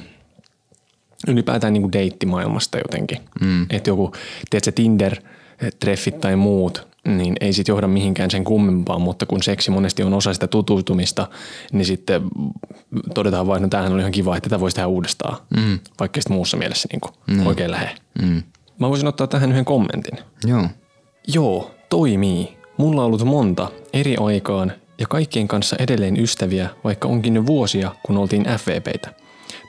ylipäätään 1.28 1.72
niin 1.72 1.82
kuin 1.82 1.92
deittimaailmasta 1.92 2.78
jotenkin. 2.78 3.18
Mm. 3.40 3.66
Että 3.70 3.90
joku, 3.90 4.12
tiedätkö, 4.50 4.72
Tinder-treffit 4.72 6.18
tai 6.20 6.36
muut, 6.36 6.88
niin 7.06 7.34
ei 7.40 7.52
sit 7.52 7.68
johda 7.68 7.88
mihinkään 7.88 8.30
sen 8.30 8.44
kummempaan, 8.44 9.00
mutta 9.00 9.26
kun 9.26 9.42
seksi 9.42 9.70
monesti 9.70 10.02
on 10.02 10.14
osa 10.14 10.34
sitä 10.34 10.46
tutustumista, 10.46 11.28
niin 11.72 11.84
sitten 11.84 12.22
todetaan 13.14 13.46
vain, 13.46 13.56
että 13.56 13.66
no 13.66 13.70
tämähän 13.70 13.92
oli 13.92 14.00
ihan 14.00 14.12
kiva, 14.12 14.36
että 14.36 14.50
tätä 14.50 14.60
voisi 14.60 14.74
tehdä 14.74 14.86
uudestaan, 14.86 15.36
mm. 15.56 15.78
vaikka 16.00 16.20
sitten 16.20 16.36
muussa 16.36 16.56
mielessä 16.56 16.88
niin 16.92 17.00
kuin 17.00 17.12
mm. 17.26 17.46
oikein 17.46 17.70
lähe. 17.70 17.90
Mm. 18.22 18.42
Mä 18.78 18.88
voisin 18.88 19.08
ottaa 19.08 19.26
tähän 19.26 19.50
yhden 19.52 19.64
kommentin. 19.64 20.18
Joo. 20.44 20.66
Joo, 21.28 21.70
toimii. 21.88 22.56
Mulla 22.76 23.00
on 23.00 23.06
ollut 23.06 23.24
monta 23.24 23.70
eri 23.92 24.16
aikaan 24.16 24.72
ja 24.98 25.06
kaikkien 25.06 25.48
kanssa 25.48 25.76
edelleen 25.78 26.20
ystäviä, 26.20 26.68
vaikka 26.84 27.08
onkin 27.08 27.34
jo 27.34 27.46
vuosia, 27.46 27.94
kun 28.02 28.16
oltiin 28.16 28.46
FVPitä. 28.58 29.21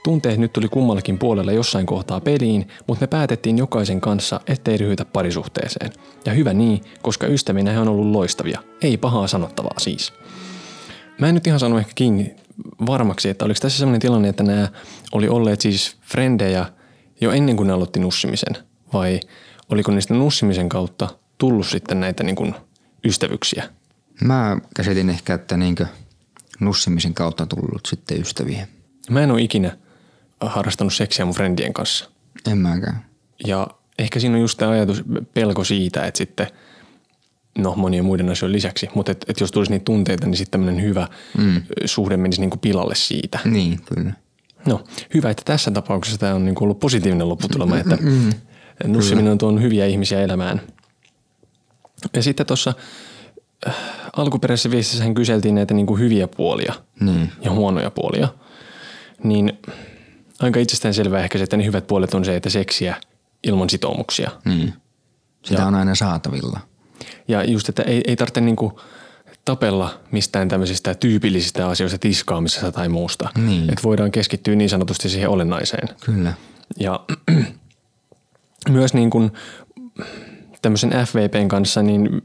Tunteet 0.03 0.39
nyt 0.39 0.53
tuli 0.53 0.67
kummallakin 0.67 1.19
puolella 1.19 1.51
jossain 1.51 1.85
kohtaa 1.85 2.21
peliin, 2.21 2.67
mutta 2.87 3.03
me 3.03 3.07
päätettiin 3.07 3.57
jokaisen 3.57 4.01
kanssa, 4.01 4.39
ettei 4.47 4.77
ryhdytä 4.77 5.05
parisuhteeseen. 5.05 5.91
Ja 6.25 6.33
hyvä 6.33 6.53
niin, 6.53 6.81
koska 7.01 7.27
ystävinä 7.27 7.71
he 7.71 7.79
on 7.79 7.87
ollut 7.87 8.07
loistavia. 8.07 8.59
Ei 8.81 8.97
pahaa 8.97 9.27
sanottavaa 9.27 9.79
siis. 9.79 10.13
Mä 11.19 11.27
en 11.27 11.35
nyt 11.35 11.47
ihan 11.47 11.59
sano 11.59 11.77
ehkä 11.77 11.91
kiinni 11.95 12.35
varmaksi, 12.85 13.29
että 13.29 13.45
oliko 13.45 13.59
tässä 13.61 13.77
sellainen 13.77 14.01
tilanne, 14.01 14.29
että 14.29 14.43
nämä 14.43 14.67
oli 15.11 15.27
olleet 15.27 15.61
siis 15.61 15.97
frendejä 16.01 16.65
jo 17.21 17.31
ennen 17.31 17.55
kuin 17.55 17.67
ne 17.67 17.73
aloitti 17.73 17.99
nussimisen, 17.99 18.57
vai 18.93 19.19
oliko 19.69 19.91
niistä 19.91 20.13
nussimisen 20.13 20.69
kautta 20.69 21.09
tullut 21.37 21.67
sitten 21.67 21.99
näitä 21.99 22.23
niin 22.23 22.35
kuin 22.35 22.55
ystävyksiä? 23.05 23.69
Mä 24.23 24.57
käsitin 24.75 25.09
ehkä, 25.09 25.33
että 25.33 25.57
niinkö 25.57 25.85
nussimisen 26.59 27.13
kautta 27.13 27.45
tullut 27.45 27.85
sitten 27.87 28.21
ystäviä. 28.21 28.67
Mä 29.09 29.21
en 29.21 29.31
ole 29.31 29.41
ikinä 29.41 29.77
harrastanut 30.49 30.93
seksiä 30.93 31.25
mun 31.25 31.33
friendien 31.33 31.73
kanssa. 31.73 32.09
En 32.51 32.57
mäkään. 32.57 33.05
Ja 33.47 33.67
ehkä 33.99 34.19
siinä 34.19 34.35
on 34.35 34.41
just 34.41 34.57
tämä 34.57 34.71
ajatus, 34.71 35.03
pelko 35.33 35.63
siitä, 35.63 36.05
että 36.05 36.17
sitten, 36.17 36.47
no 37.57 37.73
monien 37.75 38.05
muiden 38.05 38.29
asioiden 38.29 38.55
lisäksi, 38.55 38.89
mutta 38.95 39.11
et, 39.11 39.25
et 39.27 39.39
jos 39.39 39.51
tulisi 39.51 39.71
niitä 39.71 39.85
tunteita, 39.85 40.27
niin 40.27 40.37
sitten 40.37 40.51
tämmöinen 40.51 40.83
hyvä 40.83 41.07
mm. 41.37 41.61
suhde 41.85 42.17
menisi 42.17 42.41
niinku 42.41 42.57
pilalle 42.57 42.95
siitä. 42.95 43.39
Niin, 43.45 43.79
kyllä. 43.95 44.13
No, 44.67 44.83
hyvä, 45.13 45.29
että 45.29 45.43
tässä 45.45 45.71
tapauksessa 45.71 46.19
tämä 46.19 46.35
on 46.35 46.45
niinku 46.45 46.63
ollut 46.63 46.79
positiivinen 46.79 47.29
lopputulema, 47.29 47.77
että 47.77 47.97
mm. 48.01 48.29
nussiminen 48.85 49.31
on 49.31 49.37
tuonut 49.37 49.61
hyviä 49.61 49.85
ihmisiä 49.85 50.21
elämään. 50.21 50.61
Ja 52.13 52.23
sitten 52.23 52.45
tuossa 52.45 52.73
äh, 53.67 53.75
alkuperäisessä 54.17 54.71
viestissä 54.71 55.13
kyseltiin 55.13 55.55
näitä 55.55 55.73
niinku 55.73 55.97
hyviä 55.97 56.27
puolia 56.27 56.73
niin. 56.99 57.31
ja 57.41 57.51
huonoja 57.51 57.91
puolia. 57.91 58.27
Niin 59.23 59.59
aika 60.39 60.59
itsestään 60.59 60.93
selvää 60.93 61.23
ehkä 61.23 61.37
se, 61.37 61.43
että 61.43 61.57
ne 61.57 61.65
hyvät 61.65 61.87
puolet 61.87 62.13
on 62.13 62.25
se, 62.25 62.35
että 62.35 62.49
seksiä 62.49 62.95
ilman 63.43 63.69
sitoumuksia. 63.69 64.31
Niin. 64.45 64.73
Sitä 65.45 65.61
ja, 65.61 65.67
on 65.67 65.75
aina 65.75 65.95
saatavilla. 65.95 66.59
Ja 67.27 67.43
just, 67.43 67.69
että 67.69 67.83
ei, 67.83 68.01
ei 68.07 68.15
tarvitse 68.15 68.41
niinku 68.41 68.79
tapella 69.45 69.99
mistään 70.11 70.49
tämmöisistä 70.49 70.95
tyypillisistä 70.95 71.67
asioista 71.67 71.97
tiskaamisesta 71.97 72.71
tai 72.71 72.89
muusta. 72.89 73.29
Niin. 73.37 73.63
Että 73.63 73.83
voidaan 73.83 74.11
keskittyä 74.11 74.55
niin 74.55 74.69
sanotusti 74.69 75.09
siihen 75.09 75.29
olennaiseen. 75.29 75.89
Kyllä. 76.05 76.33
Ja 76.79 76.99
myös 78.69 78.93
niin 78.93 79.09
kuin 79.09 79.31
tämmöisen 80.61 80.89
FVPn 80.89 81.47
kanssa, 81.47 81.81
niin 81.81 82.21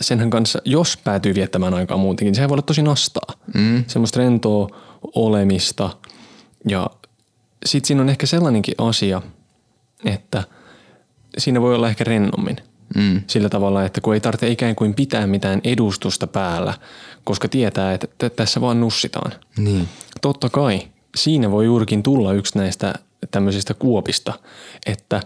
senhän 0.00 0.30
kanssa, 0.30 0.62
jos 0.64 0.96
päätyy 0.96 1.34
viettämään 1.34 1.74
aikaa 1.74 1.96
muutenkin, 1.96 2.26
niin 2.26 2.34
sehän 2.34 2.48
voi 2.48 2.54
olla 2.54 2.62
tosi 2.62 2.82
nastaa. 2.82 3.34
Mm. 3.54 3.84
Semmoista 3.86 4.18
rentoa 4.20 4.68
olemista 5.14 5.90
ja 6.68 6.90
sitten 7.66 7.86
siinä 7.86 8.02
on 8.02 8.08
ehkä 8.08 8.26
sellainenkin 8.26 8.74
asia, 8.78 9.22
että 10.04 10.44
siinä 11.38 11.60
voi 11.60 11.74
olla 11.74 11.88
ehkä 11.88 12.04
rennommin. 12.04 12.56
Mm. 12.94 13.22
Sillä 13.26 13.48
tavalla, 13.48 13.84
että 13.84 14.00
kun 14.00 14.14
ei 14.14 14.20
tarvitse 14.20 14.48
ikään 14.48 14.74
kuin 14.74 14.94
pitää 14.94 15.26
mitään 15.26 15.60
edustusta 15.64 16.26
päällä, 16.26 16.74
koska 17.24 17.48
tietää, 17.48 17.92
että 17.92 18.06
t- 18.06 18.36
tässä 18.36 18.60
vaan 18.60 18.80
nussitaan. 18.80 19.32
Niin. 19.56 19.88
Totta 20.22 20.50
kai 20.50 20.80
siinä 21.16 21.50
voi 21.50 21.64
juurikin 21.64 22.02
tulla 22.02 22.32
yksi 22.32 22.58
näistä 22.58 22.94
tämmöisistä 23.30 23.74
kuopista, 23.74 24.32
että 24.86 25.20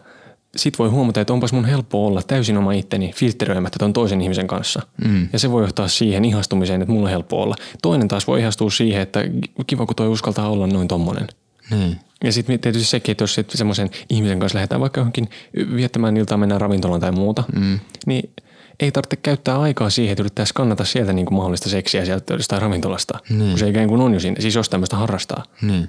sit 0.56 0.78
voi 0.78 0.88
huomata, 0.88 1.20
että 1.20 1.32
onpas 1.32 1.52
mun 1.52 1.64
helppo 1.64 2.06
olla 2.06 2.22
täysin 2.22 2.56
oma 2.56 2.72
itteni 2.72 3.12
filtteröimättä 3.14 3.78
ton 3.78 3.92
toisen 3.92 4.20
ihmisen 4.20 4.46
kanssa. 4.46 4.82
Mm. 5.04 5.28
Ja 5.32 5.38
se 5.38 5.50
voi 5.50 5.62
johtaa 5.62 5.88
siihen 5.88 6.24
ihastumiseen, 6.24 6.82
että 6.82 6.92
mulla 6.92 7.06
on 7.06 7.10
helppo 7.10 7.42
olla. 7.42 7.56
Toinen 7.82 8.08
taas 8.08 8.26
voi 8.26 8.40
ihastua 8.40 8.70
siihen, 8.70 9.02
että 9.02 9.20
kiva 9.66 9.86
kun 9.86 9.96
toi 9.96 10.08
uskaltaa 10.08 10.48
olla 10.48 10.66
noin 10.66 10.88
tommonen. 10.88 11.26
Niin. 11.70 12.00
Ja 12.24 12.32
sitten 12.32 12.60
tietysti 12.60 12.88
sekin, 12.88 13.12
että 13.12 13.22
jos 13.22 13.40
semmoisen 13.48 13.90
ihmisen 14.08 14.38
kanssa 14.38 14.56
lähdetään 14.56 14.80
vaikka 14.80 15.00
johonkin 15.00 15.28
viettämään 15.76 16.16
iltaa, 16.16 16.38
mennään 16.38 16.60
ravintolaan 16.60 17.00
tai 17.00 17.12
muuta, 17.12 17.44
mm. 17.54 17.80
niin 18.06 18.32
ei 18.80 18.92
tarvitse 18.92 19.16
käyttää 19.16 19.60
aikaa 19.60 19.90
siihen, 19.90 20.12
että 20.12 20.22
yrittää 20.22 20.44
skannata 20.44 20.84
sieltä 20.84 21.12
niin 21.12 21.26
kuin 21.26 21.36
mahdollista 21.36 21.68
seksiä 21.68 22.04
sieltä 22.04 22.34
jostain 22.34 22.62
ravintolasta, 22.62 23.18
niin. 23.28 23.50
kun 23.50 23.58
se 23.58 23.68
ikään 23.68 23.88
kuin 23.88 24.00
on 24.00 24.14
jo 24.14 24.20
siinä, 24.20 24.36
siis 24.40 24.54
jos 24.54 24.68
tämmöistä 24.68 24.96
harrastaa. 24.96 25.44
Niin. 25.62 25.88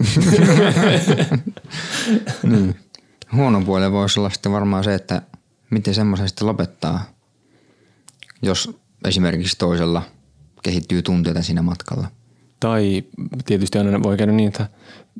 niin. 2.42 2.76
Huono 3.32 3.60
puoli 3.60 3.92
voisi 3.92 4.20
olla 4.20 4.30
sitten 4.30 4.52
varmaan 4.52 4.84
se, 4.84 4.94
että 4.94 5.22
miten 5.70 5.94
semmoisen 5.94 6.28
sitten 6.28 6.46
lopettaa, 6.46 7.04
jos 8.42 8.78
esimerkiksi 9.08 9.58
toisella 9.58 10.02
kehittyy 10.62 11.02
tunteita 11.02 11.42
siinä 11.42 11.62
matkalla. 11.62 12.08
Tai 12.60 13.04
tietysti 13.46 13.78
aina 13.78 14.02
voi 14.02 14.16
käydä 14.16 14.32
niin, 14.32 14.48
että 14.48 14.66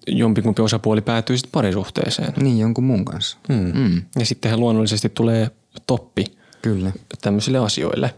jompikumpi 0.06 0.62
osapuoli 0.62 1.00
päätyy 1.00 1.36
sitten 1.36 1.52
parisuhteeseen. 1.52 2.32
Niin, 2.36 2.58
jonkun 2.58 2.84
muun 2.84 3.04
kanssa. 3.04 3.38
Mm. 3.48 3.72
Mm. 3.74 4.02
Ja 4.18 4.26
sittenhän 4.26 4.60
luonnollisesti 4.60 5.08
tulee 5.08 5.50
toppi 5.86 6.24
Kyllä. 6.62 6.92
tämmöisille 7.22 7.58
asioille. 7.58 8.14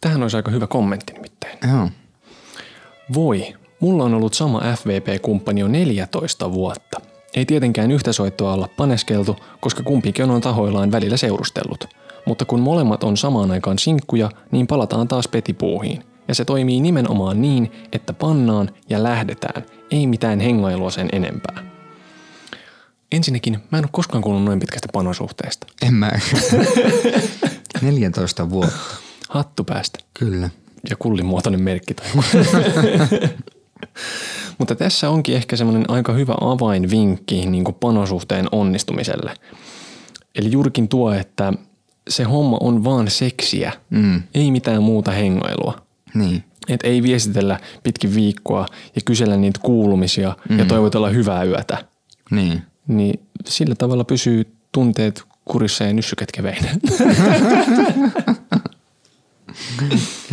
Tähän 0.00 0.22
olisi 0.22 0.36
aika 0.36 0.50
hyvä 0.50 0.66
kommentti 0.66 1.12
nimittäin. 1.12 1.58
Joo. 1.72 1.88
Voi, 3.14 3.54
mulla 3.80 4.04
on 4.04 4.14
ollut 4.14 4.34
sama 4.34 4.60
FVP-kumppani 4.60 5.60
jo 5.60 5.68
14 5.68 6.52
vuotta. 6.52 7.00
Ei 7.34 7.46
tietenkään 7.46 7.90
yhtä 7.90 8.12
soittoa 8.12 8.52
olla 8.52 8.68
paneskeltu, 8.76 9.36
koska 9.60 9.82
kumpikin 9.82 10.30
on 10.30 10.40
tahoillaan 10.40 10.92
välillä 10.92 11.16
seurustellut. 11.16 11.84
Mutta 12.26 12.44
kun 12.44 12.60
molemmat 12.60 13.04
on 13.04 13.16
samaan 13.16 13.50
aikaan 13.50 13.78
sinkkuja, 13.78 14.30
niin 14.50 14.66
palataan 14.66 15.08
taas 15.08 15.28
petipuuhiin. 15.28 16.04
Ja 16.30 16.34
se 16.34 16.44
toimii 16.44 16.80
nimenomaan 16.80 17.42
niin, 17.42 17.72
että 17.92 18.12
pannaan 18.12 18.70
ja 18.88 19.02
lähdetään, 19.02 19.62
ei 19.90 20.06
mitään 20.06 20.40
hengailua 20.40 20.90
sen 20.90 21.08
enempää. 21.12 21.64
Ensinnäkin, 23.12 23.58
mä 23.70 23.78
en 23.78 23.84
ole 23.84 23.90
koskaan 23.92 24.22
kuullut 24.22 24.44
noin 24.44 24.60
pitkästä 24.60 24.88
panosuhteesta. 24.92 25.66
En 25.82 25.94
mä. 25.94 26.10
14 27.82 28.50
vuotta. 28.50 28.78
Hattu 29.28 29.64
päästä. 29.64 29.98
Kyllä. 30.14 30.50
Ja 30.90 30.96
kullimuotoinen 30.96 31.62
merkki 31.62 31.94
tai 31.94 32.06
Mutta 34.58 34.74
tässä 34.74 35.10
onkin 35.10 35.36
ehkä 35.36 35.56
semmoinen 35.56 35.90
aika 35.90 36.12
hyvä 36.12 36.34
avainvinkki 36.40 37.46
niin 37.46 37.64
kuin 37.64 37.74
panosuhteen 37.74 38.46
onnistumiselle. 38.52 39.34
Eli 40.34 40.52
juurikin 40.52 40.88
tuo, 40.88 41.12
että 41.12 41.52
se 42.08 42.24
homma 42.24 42.56
on 42.60 42.84
vaan 42.84 43.10
seksiä, 43.10 43.72
mm. 43.90 44.22
ei 44.34 44.50
mitään 44.50 44.82
muuta 44.82 45.10
hengailua. 45.10 45.89
Niin. 46.14 46.44
Et 46.68 46.80
ei 46.84 47.02
viestitellä 47.02 47.60
pitkin 47.82 48.14
viikkoa 48.14 48.66
ja 48.96 49.00
kysellä 49.04 49.36
niitä 49.36 49.60
kuulumisia 49.62 50.36
mm. 50.48 50.58
ja 50.58 50.64
toivotella 50.64 51.08
hyvää 51.08 51.44
yötä. 51.44 51.84
Niin. 52.30 52.62
Niin 52.88 53.20
sillä 53.48 53.74
tavalla 53.74 54.04
pysyy 54.04 54.56
tunteet 54.72 55.24
kurissa 55.44 55.84
ja 55.84 55.92
nyssykät 55.92 56.32
kevein. 56.32 56.64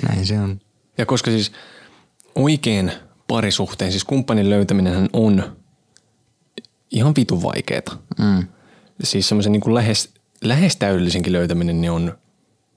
Näin 0.08 0.26
se 0.26 0.40
on. 0.40 0.60
Ja 0.98 1.06
koska 1.06 1.32
siis 1.32 1.52
oikein 2.36 2.92
parisuhteen, 3.28 3.92
siis 3.92 4.04
kumppanin 4.04 4.50
löytäminen 4.50 5.10
on 5.14 5.58
ihan 6.92 7.14
vitun 7.18 7.44
vaikeeta. 7.44 7.98
Mm. 8.20 8.48
siis 9.04 9.30
semmoisen 9.30 9.52
niin 9.52 9.76
lähes, 9.76 10.10
lähes 10.44 10.76
täydellisenkin 10.76 11.34
löytäminen 11.34 11.82
niin 11.82 11.92
on 11.92 12.18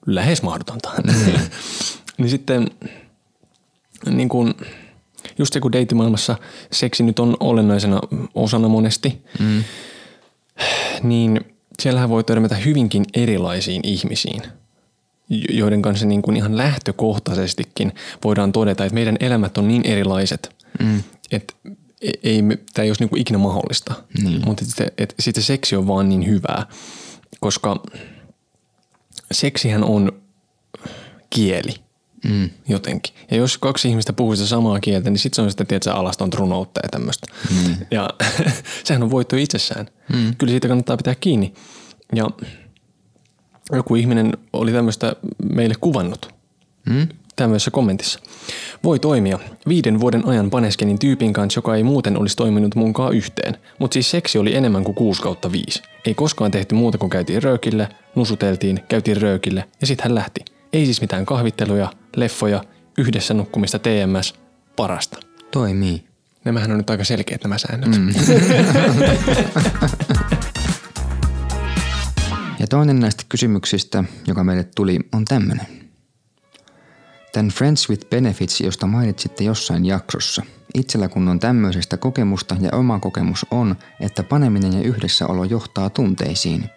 lähes 0.06 0.42
mahdotonta. 0.42 0.90
Mm. 1.04 1.12
niin 2.20 2.30
sitten 2.30 2.70
niin 4.06 4.28
kuin, 4.28 4.54
just 5.38 5.52
se 5.52 5.60
kun 5.60 5.72
deittimaailmassa 5.72 6.36
seksi 6.72 7.02
nyt 7.02 7.18
on 7.18 7.36
olennaisena 7.40 8.00
osana 8.34 8.68
monesti, 8.68 9.22
mm. 9.38 9.64
niin 11.02 11.40
siellähän 11.82 12.08
voi 12.08 12.24
törmätä 12.24 12.54
hyvinkin 12.54 13.04
erilaisiin 13.14 13.80
ihmisiin, 13.84 14.42
joiden 15.48 15.82
kanssa 15.82 16.06
niin 16.06 16.22
kuin 16.22 16.36
ihan 16.36 16.56
lähtökohtaisestikin 16.56 17.92
voidaan 18.24 18.52
todeta, 18.52 18.84
että 18.84 18.94
meidän 18.94 19.16
elämät 19.20 19.58
on 19.58 19.68
niin 19.68 19.86
erilaiset, 19.86 20.56
mm. 20.78 21.02
että 21.30 21.54
e-, 22.02 22.10
ei, 22.22 22.42
tämä 22.74 22.84
ei 22.84 22.90
olisi 22.90 23.02
niin 23.02 23.10
kuin 23.10 23.20
ikinä 23.20 23.38
mahdollista. 23.38 23.94
Niin. 24.22 24.42
Mutta 24.44 24.64
sitten, 24.64 24.92
että 24.98 25.14
sitten 25.20 25.42
seksi 25.42 25.76
on 25.76 25.86
vaan 25.86 26.08
niin 26.08 26.26
hyvää, 26.26 26.66
koska 27.40 27.82
seksihän 29.32 29.84
on 29.84 30.12
kieli 31.30 31.74
mm. 32.28 32.50
jotenkin. 32.68 33.14
Ja 33.30 33.36
jos 33.36 33.58
kaksi 33.58 33.88
ihmistä 33.88 34.12
puhuu 34.12 34.36
sitä 34.36 34.48
samaa 34.48 34.80
kieltä, 34.80 35.10
niin 35.10 35.18
sitten 35.18 35.36
se 35.36 35.42
on 35.42 35.50
sitä, 35.50 35.64
tiedätkö, 35.64 35.92
alaston 35.92 36.32
runoutta 36.32 36.80
ja 36.82 36.88
tämmöistä. 36.88 37.26
Mm. 37.50 37.76
Ja 37.90 38.10
sehän 38.84 39.02
on 39.02 39.10
voitto 39.10 39.36
itsessään. 39.36 39.88
Mm. 40.12 40.36
Kyllä 40.38 40.50
siitä 40.50 40.68
kannattaa 40.68 40.96
pitää 40.96 41.14
kiinni. 41.14 41.54
Ja 42.14 42.30
joku 43.72 43.94
ihminen 43.94 44.32
oli 44.52 44.72
tämmöistä 44.72 45.16
meille 45.52 45.74
kuvannut 45.80 46.34
mm. 46.90 47.08
tämmöisessä 47.36 47.70
kommentissa. 47.70 48.20
Voi 48.84 48.98
toimia. 48.98 49.38
Viiden 49.68 50.00
vuoden 50.00 50.28
ajan 50.28 50.50
paneskenin 50.50 50.98
tyypin 50.98 51.32
kanssa, 51.32 51.58
joka 51.58 51.74
ei 51.74 51.82
muuten 51.82 52.18
olisi 52.18 52.36
toiminut 52.36 52.74
munkaan 52.74 53.14
yhteen. 53.14 53.56
Mutta 53.78 53.94
siis 53.94 54.10
seksi 54.10 54.38
oli 54.38 54.54
enemmän 54.54 54.84
kuin 54.84 54.94
6 54.94 55.22
kautta 55.22 55.52
5. 55.52 55.82
Ei 56.06 56.14
koskaan 56.14 56.50
tehty 56.50 56.74
muuta 56.74 56.98
kuin 56.98 57.10
käytiin 57.10 57.42
röökille, 57.42 57.88
nusuteltiin, 58.14 58.80
käytiin 58.88 59.22
röökille 59.22 59.64
ja 59.80 59.86
sitten 59.86 60.04
hän 60.04 60.14
lähti. 60.14 60.44
Ei 60.72 60.84
siis 60.84 61.00
mitään 61.00 61.26
kahvitteluja, 61.26 61.92
leffoja, 62.16 62.64
yhdessä 62.98 63.34
nukkumista 63.34 63.78
TMS, 63.78 64.34
parasta. 64.76 65.18
Toimii. 65.50 66.04
Nämähän 66.44 66.70
on 66.70 66.76
nyt 66.76 66.90
aika 66.90 67.04
selkeät 67.04 67.44
nämä 67.44 67.58
säännöt. 67.58 67.98
Mm. 67.98 68.08
ja 72.60 72.66
toinen 72.66 73.00
näistä 73.00 73.24
kysymyksistä, 73.28 74.04
joka 74.26 74.44
meille 74.44 74.64
tuli, 74.64 74.98
on 75.12 75.24
tämmöinen. 75.24 75.66
Tän 77.32 77.48
Friends 77.48 77.88
with 77.88 78.08
Benefits, 78.08 78.60
josta 78.60 78.86
mainitsitte 78.86 79.44
jossain 79.44 79.86
jaksossa. 79.86 80.42
Itsellä 80.74 81.08
kun 81.08 81.28
on 81.28 81.38
tämmöisestä 81.38 81.96
kokemusta 81.96 82.56
ja 82.60 82.70
oma 82.72 82.98
kokemus 82.98 83.46
on, 83.50 83.76
että 84.00 84.22
paneminen 84.22 84.72
ja 84.72 84.82
yhdessäolo 84.82 85.44
johtaa 85.44 85.90
tunteisiin. 85.90 86.70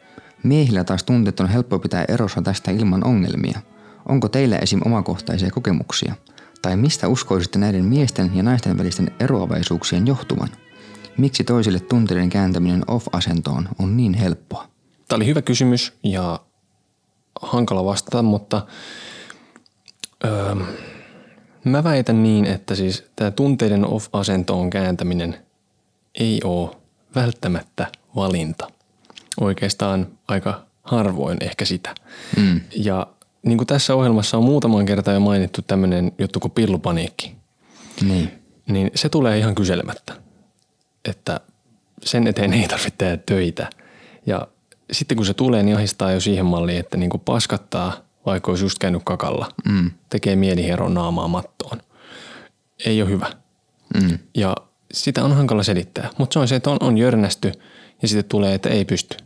Miehillä 0.43 0.83
taas 0.83 1.03
tunteet 1.03 1.39
on 1.39 1.49
helppo 1.49 1.79
pitää 1.79 2.05
erossa 2.07 2.41
tästä 2.41 2.71
ilman 2.71 3.03
ongelmia– 3.03 3.61
Onko 4.09 4.29
teillä 4.29 4.57
esim. 4.57 4.79
omakohtaisia 4.85 5.51
kokemuksia? 5.51 6.15
Tai 6.61 6.77
mistä 6.77 7.07
uskoisitte 7.07 7.59
näiden 7.59 7.85
miesten 7.85 8.31
ja 8.35 8.43
naisten 8.43 8.77
välisten 8.77 9.11
eroavaisuuksien 9.19 10.07
johtuvan? 10.07 10.49
Miksi 11.17 11.43
toisille 11.43 11.79
tunteiden 11.79 12.29
kääntäminen 12.29 12.83
off-asentoon 12.87 13.69
on 13.79 13.97
niin 13.97 14.13
helppoa? 14.13 14.67
Tämä 15.07 15.17
oli 15.17 15.25
hyvä 15.25 15.41
kysymys 15.41 15.93
ja 16.03 16.39
hankala 17.41 17.85
vastata, 17.85 18.21
mutta 18.21 18.65
öö, 20.25 20.55
mä 21.63 21.83
väitän 21.83 22.23
niin, 22.23 22.45
että 22.45 22.75
siis 22.75 23.03
tämä 23.15 23.31
tunteiden 23.31 23.85
off-asentoon 23.85 24.69
kääntäminen 24.69 25.37
ei 26.15 26.41
ole 26.43 26.75
välttämättä 27.15 27.87
valinta. 28.15 28.67
Oikeastaan 29.41 30.07
aika 30.27 30.65
harvoin 30.83 31.37
ehkä 31.41 31.65
sitä. 31.65 31.95
Mm. 32.37 32.61
Ja 32.75 33.07
niin 33.43 33.57
kuin 33.57 33.67
tässä 33.67 33.95
ohjelmassa 33.95 34.37
on 34.37 34.43
muutaman 34.43 34.85
kertaan 34.85 35.15
jo 35.15 35.19
mainittu 35.19 35.61
tämmöinen 35.61 36.11
juttu 36.19 36.39
kuin 36.39 36.51
pillupaniikki. 36.51 37.35
Niin. 38.01 38.31
Niin 38.67 38.91
se 38.95 39.09
tulee 39.09 39.37
ihan 39.37 39.55
kyselemättä, 39.55 40.13
että 41.05 41.39
sen 42.03 42.27
eteen 42.27 42.53
ei 42.53 42.67
tarvitse 42.67 42.91
tehdä 42.97 43.17
töitä. 43.17 43.69
Ja 44.25 44.47
sitten 44.91 45.17
kun 45.17 45.25
se 45.25 45.33
tulee, 45.33 45.63
niin 45.63 45.77
ahistaa 45.77 46.11
jo 46.11 46.19
siihen 46.19 46.45
malliin, 46.45 46.79
että 46.79 46.97
niin 46.97 47.09
kuin 47.09 47.21
paskattaa, 47.21 47.93
vaikka 48.25 48.51
olisi 48.51 48.65
just 48.65 48.79
käynyt 48.79 49.01
kakalla. 49.05 49.51
Mm. 49.69 49.91
Tekee 50.09 50.35
mielihieron 50.35 50.93
naamaa 50.93 51.27
mattoon. 51.27 51.81
Ei 52.85 53.01
ole 53.01 53.09
hyvä. 53.09 53.31
Mm. 54.01 54.19
Ja 54.35 54.55
sitä 54.93 55.23
on 55.23 55.35
hankala 55.35 55.63
selittää. 55.63 56.09
Mutta 56.17 56.33
se 56.33 56.39
on 56.39 56.47
se, 56.47 56.55
että 56.55 56.69
on, 56.69 56.77
on 56.79 56.97
jörnästy 56.97 57.51
ja 58.01 58.07
sitten 58.07 58.29
tulee, 58.29 58.53
että 58.53 58.69
ei 58.69 58.85
pysty. 58.85 59.17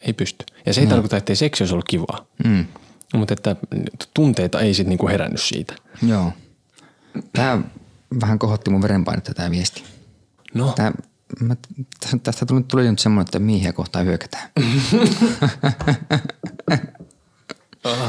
Ei 0.00 0.12
pysty. 0.12 0.44
Ja 0.66 0.74
se 0.74 0.80
ei 0.80 0.86
mm. 0.86 0.90
tarkoita, 0.90 1.16
että 1.16 1.32
ei 1.32 1.36
seksi 1.36 1.62
olisi 1.62 1.74
ollut 1.74 1.88
kivaa. 1.88 2.26
Mm. 2.44 2.66
Mutta 3.14 3.34
että 3.34 3.56
tunteita 4.14 4.60
ei 4.60 4.74
sitten 4.74 4.90
niinku 4.90 5.08
herännyt 5.08 5.42
siitä. 5.42 5.74
Joo. 6.06 6.32
Tämä 7.32 7.62
vähän 8.20 8.38
kohotti 8.38 8.70
mun 8.70 8.82
verenpainetta 8.82 9.34
tämä 9.34 9.50
viesti. 9.50 9.84
No. 10.54 10.72
Tää, 10.76 10.92
mä, 11.40 11.56
tästä 12.22 12.46
tuli, 12.46 12.62
tuli 12.62 12.90
nyt 12.90 12.98
semmoinen, 12.98 13.26
että 13.26 13.38
miehiä 13.38 13.72
kohtaan 13.72 14.06
hyökätään. 14.06 14.50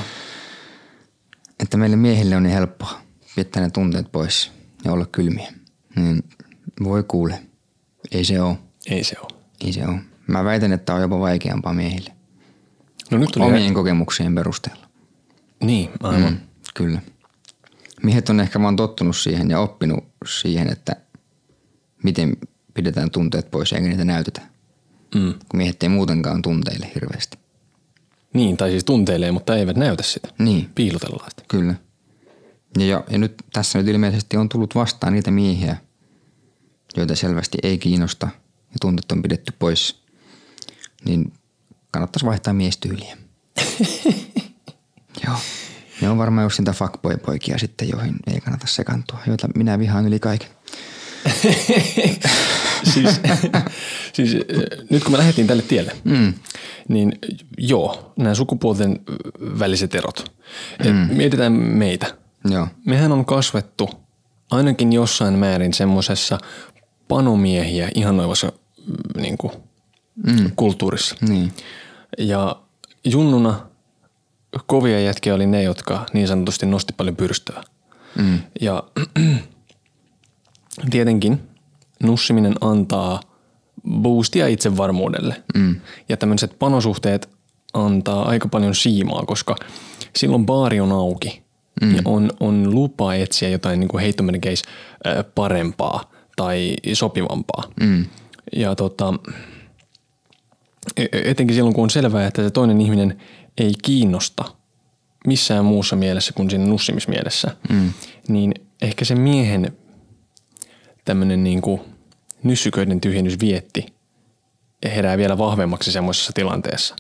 että 1.59 1.77
meille 1.77 1.95
miehille 1.95 2.35
on 2.35 2.43
niin 2.43 2.53
helppoa 2.53 3.01
viettää 3.35 3.63
ne 3.63 3.69
tunteet 3.69 4.11
pois 4.11 4.51
ja 4.85 4.91
olla 4.91 5.05
kylmiä. 5.05 5.53
Niin 5.95 6.23
voi 6.83 7.03
kuule. 7.03 7.41
Ei 8.11 8.23
se 8.23 8.41
ole. 8.41 8.57
Ei 8.85 9.03
se 9.03 9.15
ole. 9.21 9.39
Ei 9.65 9.73
se 9.73 9.87
ole. 9.87 9.99
Mä 10.27 10.43
väitän, 10.43 10.73
että 10.73 10.93
on 10.93 11.01
jopa 11.01 11.19
vaikeampaa 11.19 11.73
miehille. 11.73 12.11
No 13.11 13.17
nyt 13.17 13.31
tuli 13.31 13.45
Omien 13.45 13.73
kokemuksien 13.73 14.35
perusteella. 14.35 14.88
Niin, 15.63 15.89
aivan. 16.03 16.33
Mm, 16.33 16.39
kyllä. 16.73 17.01
Miehet 18.03 18.29
on 18.29 18.39
ehkä 18.39 18.61
vaan 18.61 18.75
tottunut 18.75 19.17
siihen 19.17 19.49
ja 19.49 19.59
oppinut 19.59 20.03
siihen, 20.25 20.71
että 20.71 20.95
miten 22.03 22.37
pidetään 22.73 23.11
tunteet 23.11 23.51
pois 23.51 23.73
eikä 23.73 23.87
niitä 23.87 24.05
näytetä. 24.05 24.41
Mm. 25.15 25.33
Kun 25.33 25.57
miehet 25.57 25.83
ei 25.83 25.89
muutenkaan 25.89 26.41
tunteille 26.41 26.91
hirveästi. 26.95 27.37
Niin, 28.33 28.57
tai 28.57 28.69
siis 28.69 28.83
tunteilee, 28.83 29.31
mutta 29.31 29.57
eivät 29.57 29.77
näytä 29.77 30.03
sitä. 30.03 30.27
Niin. 30.39 30.69
Piilotellaan 30.75 31.29
sitä. 31.29 31.43
Kyllä. 31.47 31.75
Ja, 32.77 32.85
ja, 32.85 33.03
ja 33.09 33.17
nyt 33.17 33.43
tässä 33.53 33.79
nyt 33.79 33.87
ilmeisesti 33.87 34.37
on 34.37 34.49
tullut 34.49 34.75
vastaan 34.75 35.13
niitä 35.13 35.31
miehiä, 35.31 35.77
joita 36.97 37.15
selvästi 37.15 37.57
ei 37.63 37.77
kiinnosta 37.77 38.27
ja 38.45 38.75
tunteet 38.81 39.11
on 39.11 39.21
pidetty 39.21 39.53
pois, 39.59 40.03
niin 41.05 41.33
kannattaisi 41.91 42.25
vaihtaa 42.25 42.53
miestyyliä. 42.53 43.17
Joo. 45.25 45.35
Ne 46.01 46.09
on 46.09 46.17
varmaan 46.17 46.45
just 46.45 46.59
niitä 46.59 46.73
fuckboy-poikia 46.73 47.57
sitten, 47.57 47.89
joihin 47.89 48.15
ei 48.27 48.41
kannata 48.41 48.67
sekantua, 48.67 49.19
joita 49.27 49.47
minä 49.55 49.79
vihaan 49.79 50.07
yli 50.07 50.19
kaiken. 50.19 50.49
siis, 52.93 53.21
siis 54.13 54.37
nyt 54.89 55.03
kun 55.03 55.11
me 55.11 55.17
lähdettiin 55.17 55.47
tälle 55.47 55.63
tielle, 55.63 55.95
mm. 56.03 56.33
niin 56.87 57.19
joo, 57.57 58.13
nämä 58.17 58.35
sukupuolten 58.35 58.99
väliset 59.59 59.95
erot. 59.95 60.31
Mm. 60.85 61.15
Mietitään 61.17 61.51
meitä. 61.53 62.15
Joo. 62.49 62.67
Mehän 62.85 63.11
on 63.11 63.25
kasvettu 63.25 63.89
ainakin 64.51 64.93
jossain 64.93 65.33
määrin 65.33 65.73
semmoisessa 65.73 66.37
panomiehiä 67.07 67.89
ihanoivassa 67.95 68.51
niin 69.17 69.37
kuin, 69.37 69.53
mm. 70.27 70.51
kulttuurissa. 70.55 71.15
Niin. 71.21 71.53
Ja 72.17 72.55
junnuna 73.03 73.68
kovia 74.65 74.99
jätkiä 74.99 75.35
oli 75.35 75.47
ne, 75.47 75.63
jotka 75.63 76.05
niin 76.13 76.27
sanotusti 76.27 76.65
nosti 76.65 76.93
paljon 76.97 77.15
pyrstöä. 77.15 77.63
Mm. 78.17 78.39
Ja 78.61 78.83
tietenkin 80.91 81.41
nussiminen 82.03 82.55
antaa 82.61 83.19
boostia 83.89 84.47
itsevarmuudelle. 84.47 85.43
Mm. 85.55 85.75
Ja 86.09 86.17
tämmöiset 86.17 86.59
panosuhteet 86.59 87.29
antaa 87.73 88.29
aika 88.29 88.47
paljon 88.47 88.75
siimaa, 88.75 89.25
koska 89.25 89.55
silloin 90.15 90.45
baari 90.45 90.79
on 90.79 90.91
auki 90.91 91.43
mm. 91.81 91.95
ja 91.95 92.01
on, 92.05 92.31
on 92.39 92.75
lupa 92.75 93.15
etsiä 93.15 93.49
jotain 93.49 93.79
niin 93.79 93.87
kuin 93.87 94.01
heittomerkeis 94.01 94.63
parempaa 95.35 96.11
tai 96.35 96.75
sopivampaa. 96.93 97.63
Mm. 97.81 98.05
Ja 98.55 98.75
tota, 98.75 99.13
e-, 100.97 101.29
etenkin 101.31 101.55
silloin, 101.55 101.75
kun 101.75 101.83
on 101.83 101.89
selvää, 101.89 102.27
että 102.27 102.43
se 102.43 102.49
toinen 102.49 102.81
ihminen– 102.81 103.17
ei 103.59 103.73
kiinnosta 103.81 104.45
missään 105.27 105.65
muussa 105.65 105.95
mielessä 105.95 106.33
kuin 106.33 106.49
siinä 106.49 106.65
nussimismielessä, 106.65 107.55
mm. 107.69 107.93
niin 108.27 108.53
ehkä 108.81 109.05
se 109.05 109.15
miehen 109.15 109.77
tämmöinen 111.05 111.43
niin 111.43 111.61
kuin 111.61 111.81
nyssyköiden 112.43 113.01
tyhjennys 113.01 113.39
vietti 113.39 113.85
herää 114.85 115.17
vielä 115.17 115.37
vahvemmaksi 115.37 115.91
semmoisessa 115.91 116.33
tilanteessa. 116.33 116.95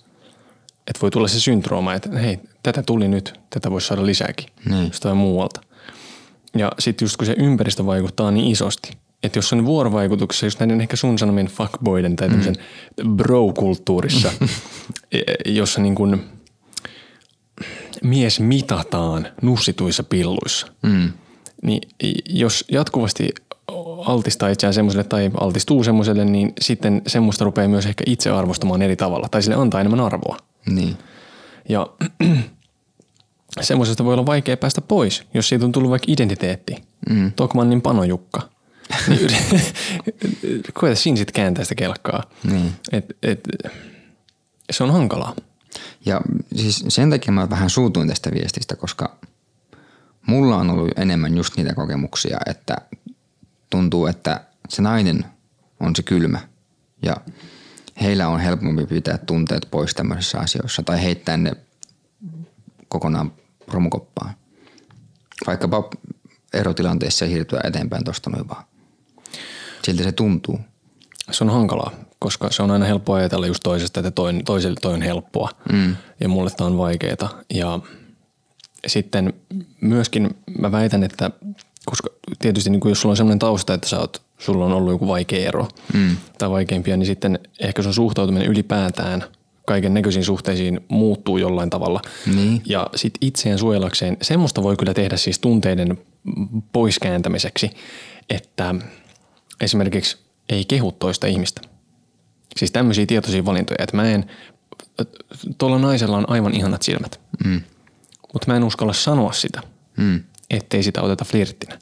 Että 0.87 1.01
voi 1.01 1.11
tulla 1.11 1.27
se 1.27 1.39
syndrooma, 1.39 1.93
että 1.93 2.19
hei, 2.19 2.39
tätä 2.63 2.83
tuli 2.83 3.07
nyt, 3.07 3.39
tätä 3.49 3.71
voisi 3.71 3.87
saada 3.87 4.05
lisääkin, 4.05 4.47
mm. 4.65 4.85
jostain 4.85 5.17
muualta. 5.17 5.61
Ja 6.57 6.71
sitten 6.79 7.05
just 7.05 7.17
kun 7.17 7.25
se 7.25 7.35
ympäristö 7.37 7.85
vaikuttaa 7.85 8.31
niin 8.31 8.51
isosti, 8.51 8.97
että 9.23 9.37
jos 9.37 9.53
on 9.53 9.65
vuorovaikutuksessa 9.65 10.45
just 10.45 10.59
näiden 10.59 10.81
ehkä 10.81 10.95
sun 10.95 11.19
sanomien 11.19 11.47
fuckboiden 11.47 12.15
tai 12.15 12.29
tämmöisen 12.29 12.55
bro-kulttuurissa, 13.15 14.31
e- 15.11 15.51
jossa 15.51 15.81
niin 15.81 15.95
kuin 15.95 16.23
mies 18.03 18.39
mitataan 18.39 19.27
nussituissa 19.41 20.03
pilluissa, 20.03 20.67
Mm. 20.83 21.11
niin 21.63 21.81
jos 22.29 22.65
jatkuvasti 22.71 23.29
altistaa 24.05 24.49
itseään 24.49 24.73
semmoiselle 24.73 25.03
tai 25.03 25.31
altistuu 25.39 25.83
semmoiselle, 25.83 26.25
niin 26.25 26.53
sitten 26.61 27.01
semmoista 27.07 27.45
rupeaa 27.45 27.67
myös 27.67 27.85
ehkä 27.85 28.03
itse 28.07 28.29
arvostamaan 28.29 28.81
eri 28.81 28.95
tavalla 28.95 29.29
tai 29.29 29.43
sille 29.43 29.55
antaa 29.55 29.81
enemmän 29.81 29.99
arvoa. 29.99 30.37
Niin. 30.65 30.97
Ja 31.69 31.87
semmoisesta 33.61 34.05
voi 34.05 34.13
olla 34.13 34.25
vaikea 34.25 34.57
päästä 34.57 34.81
pois, 34.81 35.23
jos 35.33 35.49
siitä 35.49 35.65
on 35.65 35.71
tullut 35.71 35.89
vaikka 35.91 36.11
identiteetti. 36.11 36.75
Mm. 37.09 37.31
Tokmannin 37.35 37.81
panojukka. 37.81 38.41
Niin 39.07 39.29
Koeta 40.73 40.95
siinä 40.95 41.17
sitten 41.17 41.33
kääntää 41.33 41.63
sitä 41.65 41.75
kelkkaa. 41.75 42.23
Niin. 42.51 42.71
Et, 42.91 43.05
et, 43.23 43.39
se 44.71 44.83
on 44.83 44.91
hankalaa. 44.91 45.35
Ja 46.05 46.21
siis 46.55 46.85
sen 46.87 47.09
takia 47.09 47.31
mä 47.31 47.49
vähän 47.49 47.69
suutuin 47.69 48.07
tästä 48.07 48.31
viestistä, 48.31 48.75
koska 48.75 49.17
mulla 50.25 50.57
on 50.57 50.69
ollut 50.69 50.97
enemmän 50.97 51.37
just 51.37 51.57
niitä 51.57 51.73
kokemuksia, 51.73 52.37
että 52.45 52.77
tuntuu, 53.69 54.05
että 54.07 54.45
se 54.69 54.81
nainen 54.81 55.25
on 55.79 55.95
se 55.95 56.03
kylmä 56.03 56.39
ja 57.01 57.17
heillä 58.01 58.27
on 58.27 58.39
helpompi 58.39 58.85
pitää 58.85 59.17
tunteet 59.17 59.67
pois 59.71 59.93
tämmöisissä 59.93 60.39
asioissa 60.39 60.83
tai 60.83 61.03
heittää 61.03 61.37
ne 61.37 61.51
kokonaan 62.87 63.31
romukoppaan. 63.67 64.33
Vaikkapa 65.47 65.89
erotilanteessa 66.53 67.25
siirtyä 67.25 67.61
eteenpäin 67.63 68.03
tosta 68.03 68.29
noin 68.29 68.49
vaan. 68.49 68.63
Siltä 69.83 70.03
se 70.03 70.11
tuntuu. 70.11 70.59
Se 71.31 71.43
on 71.43 71.49
hankalaa, 71.49 71.91
koska 72.19 72.51
se 72.51 72.63
on 72.63 72.71
aina 72.71 72.85
helppoa 72.85 73.17
ajatella 73.17 73.47
just 73.47 73.63
toisesta, 73.63 73.99
että 73.99 74.11
toinen, 74.11 74.45
toiselle 74.45 74.77
toi 74.81 74.93
on 74.93 75.01
helppoa 75.01 75.49
mm. 75.71 75.95
ja 76.19 76.29
mulle 76.29 76.49
tämä 76.57 76.67
on 76.67 76.77
vaikeaa. 76.77 77.41
Ja 77.53 77.79
sitten 78.87 79.33
myöskin 79.81 80.29
mä 80.59 80.71
väitän, 80.71 81.03
että 81.03 81.31
koska 81.85 82.09
tietysti 82.39 82.69
niin 82.69 82.79
kuin 82.79 82.89
jos 82.89 83.01
sulla 83.01 83.13
on 83.13 83.17
sellainen 83.17 83.39
tausta, 83.39 83.73
että 83.73 83.89
sä 83.89 83.99
oot, 83.99 84.21
sulla 84.37 84.65
on 84.65 84.73
ollut 84.73 84.91
joku 84.91 85.07
vaikea 85.07 85.47
ero 85.47 85.67
mm. 85.93 86.17
tai 86.37 86.49
vaikeimpia, 86.49 86.97
niin 86.97 87.07
sitten 87.07 87.39
ehkä 87.59 87.81
sun 87.81 87.93
suhtautuminen 87.93 88.47
ylipäätään 88.47 89.23
kaiken 89.65 89.93
näköisiin 89.93 90.25
suhteisiin 90.25 90.79
muuttuu 90.87 91.37
jollain 91.37 91.69
tavalla. 91.69 92.01
Niin. 92.35 92.61
Ja 92.65 92.89
sit 92.95 93.13
itseään 93.21 93.59
suojelakseen, 93.59 94.17
semmoista 94.21 94.63
voi 94.63 94.75
kyllä 94.77 94.93
tehdä 94.93 95.17
siis 95.17 95.39
tunteiden 95.39 95.97
poiskääntämiseksi, 96.73 97.71
että 98.29 98.75
esimerkiksi 99.61 100.17
ei 100.49 100.65
kehu 100.65 100.91
toista 100.91 101.27
ihmistä. 101.27 101.61
Siis 102.59 102.71
tämmöisiä 102.71 103.05
tietoisia 103.05 103.45
valintoja, 103.45 103.77
että 103.83 103.95
mä 103.95 104.03
en, 104.11 104.25
tuolla 105.57 105.79
naisella 105.79 106.17
on 106.17 106.29
aivan 106.29 106.53
ihanat 106.55 106.81
silmät, 106.81 107.19
Mm. 107.45 107.61
mutta 108.33 108.47
mä 108.47 108.55
en 108.57 108.63
uskalla 108.63 108.93
sanoa 108.93 109.33
sitä, 109.33 109.61
Mm. 109.97 110.23
ettei 110.49 110.83
sitä 110.83 111.01
oteta 111.01 111.25
flirttinä. 111.25 111.79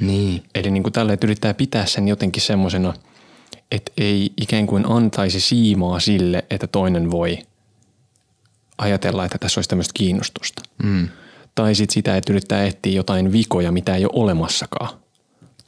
Niin. 0.00 0.42
Eli 0.54 0.70
niin 0.70 0.82
kuin 0.82 0.92
tällä, 0.92 1.12
että 1.12 1.26
yrittää 1.26 1.54
pitää 1.54 1.86
sen 1.86 2.08
jotenkin 2.08 2.42
semmoisena, 2.42 2.94
että 3.70 3.92
ei 3.98 4.32
ikään 4.40 4.66
kuin 4.66 4.84
antaisi 4.90 5.40
siimaa 5.40 6.00
sille, 6.00 6.44
että 6.50 6.66
toinen 6.66 7.10
voi 7.10 7.38
ajatella, 8.78 9.24
että 9.24 9.38
tässä 9.38 9.58
olisi 9.58 9.68
tämmöistä 9.68 9.92
kiinnostusta. 9.94 10.62
Mm. 10.82 11.08
Tai 11.54 11.74
sitten 11.74 11.94
sitä, 11.94 12.16
että 12.16 12.32
yrittää 12.32 12.64
etsiä 12.66 12.92
jotain 12.92 13.32
vikoja, 13.32 13.72
mitä 13.72 13.94
ei 13.96 14.04
ole 14.04 14.12
olemassakaan. 14.14 14.88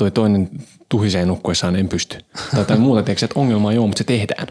Toi 0.02 0.10
toinen 0.10 0.50
tuhisee 0.88 1.26
nukkuessaan 1.26 1.76
en 1.76 1.88
pysty. 1.88 2.18
Tai 2.50 2.60
jotain 2.60 2.80
muuta, 2.80 3.02
tiedätkö, 3.02 3.24
että 3.24 3.40
ongelmaa 3.40 3.72
ei 3.72 3.78
ole, 3.78 3.86
mutta 3.86 3.98
se 3.98 4.04
tehdään. 4.04 4.46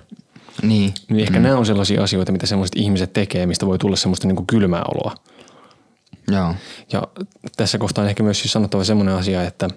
Niin. 0.61 0.93
Niin 1.09 1.19
ehkä 1.19 1.39
mm. 1.39 1.43
nämä 1.43 1.57
on 1.57 1.65
sellaisia 1.65 2.03
asioita, 2.03 2.31
mitä 2.31 2.45
semmoiset 2.45 2.75
ihmiset 2.75 3.13
tekee, 3.13 3.45
mistä 3.45 3.65
voi 3.65 3.77
tulla 3.77 3.95
semmoista 3.95 4.27
niin 4.27 4.35
kuin 4.35 4.47
kylmää 4.47 4.83
oloa. 4.93 5.15
Joo. 6.31 6.55
Ja 6.91 7.03
tässä 7.57 7.77
kohtaa 7.77 8.03
on 8.03 8.09
ehkä 8.09 8.23
myös 8.23 8.39
siis 8.39 8.51
sanottava 8.51 8.83
semmoinen 8.83 9.15
asia, 9.15 9.43
että 9.43 9.69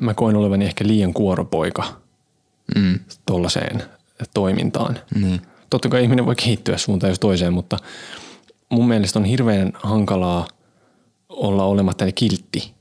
mä 0.00 0.14
koen 0.14 0.36
olevani 0.36 0.64
ehkä 0.64 0.86
liian 0.86 1.14
kuoropoika 1.14 1.84
Mm. 2.74 2.98
tollaiseen 3.26 3.82
toimintaan. 4.34 4.98
Niin. 5.20 5.40
Totta 5.70 5.88
kai 5.88 6.02
ihminen 6.02 6.26
voi 6.26 6.36
kehittyä 6.36 6.76
suuntaan 6.76 7.10
jos 7.10 7.18
toiseen, 7.18 7.52
mutta 7.52 7.78
mun 8.68 8.88
mielestä 8.88 9.18
on 9.18 9.24
hirveän 9.24 9.72
hankalaa 9.82 10.48
olla 11.36 11.64
olematta 11.64 12.12
kiltti. 12.12 12.74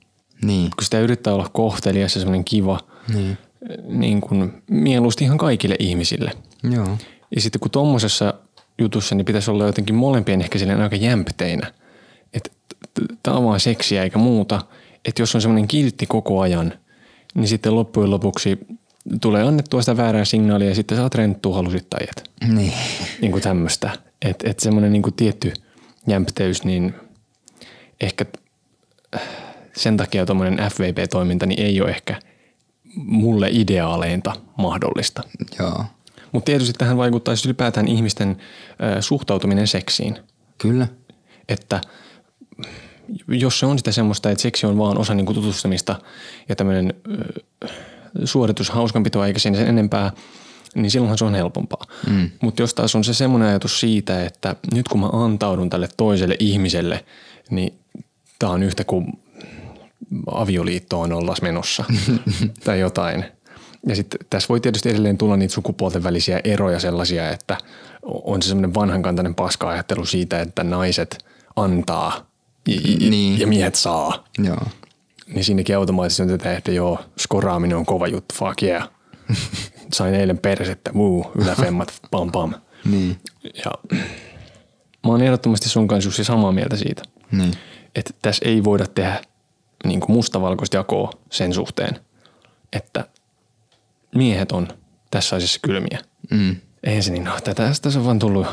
Niin. 0.43 0.69
Kun 0.75 0.83
sitä 0.83 0.99
yrittää 0.99 1.33
olla 1.33 1.49
kohtelias 1.53 2.15
ja 2.15 2.21
semmoinen 2.21 2.45
kiva, 2.45 2.79
Niin. 3.13 3.37
niin 3.87 4.21
kuin 4.21 4.63
mieluusti 4.69 5.23
ihan 5.23 5.37
kaikille 5.37 5.75
ihmisille. 5.79 6.31
Joo. 6.71 6.97
Ja 7.35 7.41
sitten 7.41 7.59
kun 7.59 7.71
tuommoisessa 7.71 8.33
jutussa, 8.79 9.15
niin 9.15 9.25
pitäisi 9.25 9.51
olla 9.51 9.65
jotenkin 9.65 9.95
molempien 9.95 10.41
ehkä 10.41 10.59
silleen 10.59 10.81
aika 10.81 10.95
jämpteinä. 10.95 11.73
Että 12.33 12.49
tämä 13.23 13.37
on 13.37 13.43
vaan 13.43 13.59
seksiä 13.59 14.03
eikä 14.03 14.17
muuta. 14.17 14.61
Että 15.05 15.21
jos 15.21 15.35
on 15.35 15.41
semmoinen 15.41 15.67
kiltti 15.67 16.05
koko 16.05 16.41
ajan, 16.41 16.73
niin 17.35 17.47
sitten 17.47 17.75
loppujen 17.75 18.11
lopuksi 18.11 18.57
tulee 19.21 19.43
annettua 19.43 19.81
sitä 19.81 19.97
väärää 19.97 20.25
signaalia 20.25 20.69
ja 20.69 20.75
sitten 20.75 20.97
saat 20.97 21.15
renttua 21.15 21.55
halusit 21.55 21.89
tai 21.89 21.99
et. 22.03 22.29
Niin. 22.47 22.73
Niin 23.21 23.31
kuin 23.31 23.43
tämmöistä. 23.43 23.91
Että 24.21 24.49
et 24.49 24.59
semmoinen 24.59 24.91
niin 24.91 25.01
kuin 25.01 25.13
tietty 25.13 25.53
jämpteys, 26.07 26.63
niin 26.63 26.93
ehkä 28.01 28.25
sen 29.75 29.97
takia 29.97 30.25
tuommoinen 30.25 30.71
FVP-toiminta 30.71 31.45
niin 31.45 31.61
ei 31.61 31.81
ole 31.81 31.89
ehkä 31.89 32.19
mulle 32.95 33.49
ideaaleinta 33.51 34.33
mahdollista. 34.57 35.23
Joo. 35.59 35.85
Mutta 36.31 36.45
tietysti 36.45 36.73
tähän 36.73 36.97
vaikuttaisi 36.97 37.47
ylipäätään 37.47 37.87
ihmisten 37.87 38.37
ö, 38.97 39.01
suhtautuminen 39.01 39.67
seksiin. 39.67 40.17
Kyllä. 40.57 40.87
Että 41.49 41.81
jos 43.27 43.59
se 43.59 43.65
on 43.65 43.77
sitä 43.77 43.91
semmoista, 43.91 44.31
että 44.31 44.41
seksi 44.41 44.65
on 44.65 44.77
vaan 44.77 44.97
osa 44.97 45.13
niinku 45.13 45.33
tutustumista 45.33 45.95
ja 46.49 46.55
tämmöinen 46.55 46.93
suoritus 48.25 48.69
hauskanpitoa 48.69 49.27
eikä 49.27 49.39
sen 49.39 49.55
enempää, 49.55 50.11
niin 50.75 50.91
silloinhan 50.91 51.17
se 51.17 51.25
on 51.25 51.35
helpompaa. 51.35 51.85
Mm. 52.09 52.29
Mutta 52.41 52.61
jos 52.61 52.73
taas 52.73 52.95
on 52.95 53.03
se 53.03 53.13
semmoinen 53.13 53.49
ajatus 53.49 53.79
siitä, 53.79 54.25
että 54.25 54.55
nyt 54.73 54.87
kun 54.87 54.99
mä 54.99 55.09
antaudun 55.13 55.69
tälle 55.69 55.89
toiselle 55.97 56.35
ihmiselle, 56.39 57.05
niin 57.49 57.73
tää 58.39 58.49
on 58.49 58.63
yhtä 58.63 58.83
kuin 58.83 59.22
avioliittoon 60.31 61.13
ollas 61.13 61.41
menossa 61.41 61.83
tai 62.65 62.79
jotain. 62.79 63.25
Ja 63.87 63.95
sitten 63.95 64.19
tässä 64.29 64.49
voi 64.49 64.59
tietysti 64.59 64.89
edelleen 64.89 65.17
tulla 65.17 65.37
niitä 65.37 65.53
sukupuolten 65.53 66.03
välisiä 66.03 66.39
eroja 66.43 66.79
sellaisia, 66.79 67.29
että 67.31 67.57
on 68.03 68.41
se 68.41 68.47
semmoinen 68.49 68.73
vanhankantainen 68.73 69.35
paska-ajattelu 69.35 70.05
siitä, 70.05 70.39
että 70.41 70.63
naiset 70.63 71.25
antaa 71.55 72.27
ja, 72.67 73.09
Niin. 73.09 73.39
ja 73.39 73.47
miehet 73.47 73.75
saa. 73.75 74.23
Joo. 74.43 74.57
Niin 75.27 75.43
siinäkin 75.43 75.77
automaattisesti 75.77 76.23
on 76.23 76.29
tätä, 76.29 76.57
että 76.57 76.71
joo, 76.71 76.99
skoraaminen 77.19 77.77
on 77.77 77.85
kova 77.85 78.07
juttu, 78.07 78.35
fuck 78.35 78.63
yeah. 78.63 78.89
Sain 79.93 80.13
eilen 80.13 80.37
persettä, 80.37 80.91
wuu, 80.93 81.31
yläfemmat, 81.41 81.93
pam 82.11 82.31
pam. 82.31 82.53
Niin. 82.91 83.17
Ja 83.65 83.71
mä 85.03 85.11
oon 85.11 85.21
ehdottomasti 85.21 85.69
sun 85.69 85.87
kanssa 85.87 86.07
Jussi 86.07 86.23
samaa 86.23 86.51
mieltä 86.51 86.75
siitä, 86.77 87.01
Niin. 87.31 87.53
että 87.95 88.13
tässä 88.21 88.45
ei 88.45 88.63
voida 88.63 88.85
tehdä 88.87 89.21
niin 89.85 89.99
kuin 89.99 90.11
mustavalkoista 90.11 90.77
jakoa 90.77 91.11
sen 91.29 91.53
suhteen, 91.53 91.99
että 92.73 93.07
miehet 94.15 94.51
on 94.51 94.67
tässä 95.11 95.35
asiassa 95.35 95.59
kylmiä. 95.61 95.99
Mm. 96.31 96.55
Eihän 96.83 97.03
se 97.03 97.11
niin 97.11 97.27
ole. 97.27 97.41
Tätä 97.41 97.71
tässä 97.81 97.99
on 97.99 98.05
vaan 98.05 98.19
tullut 98.19 98.47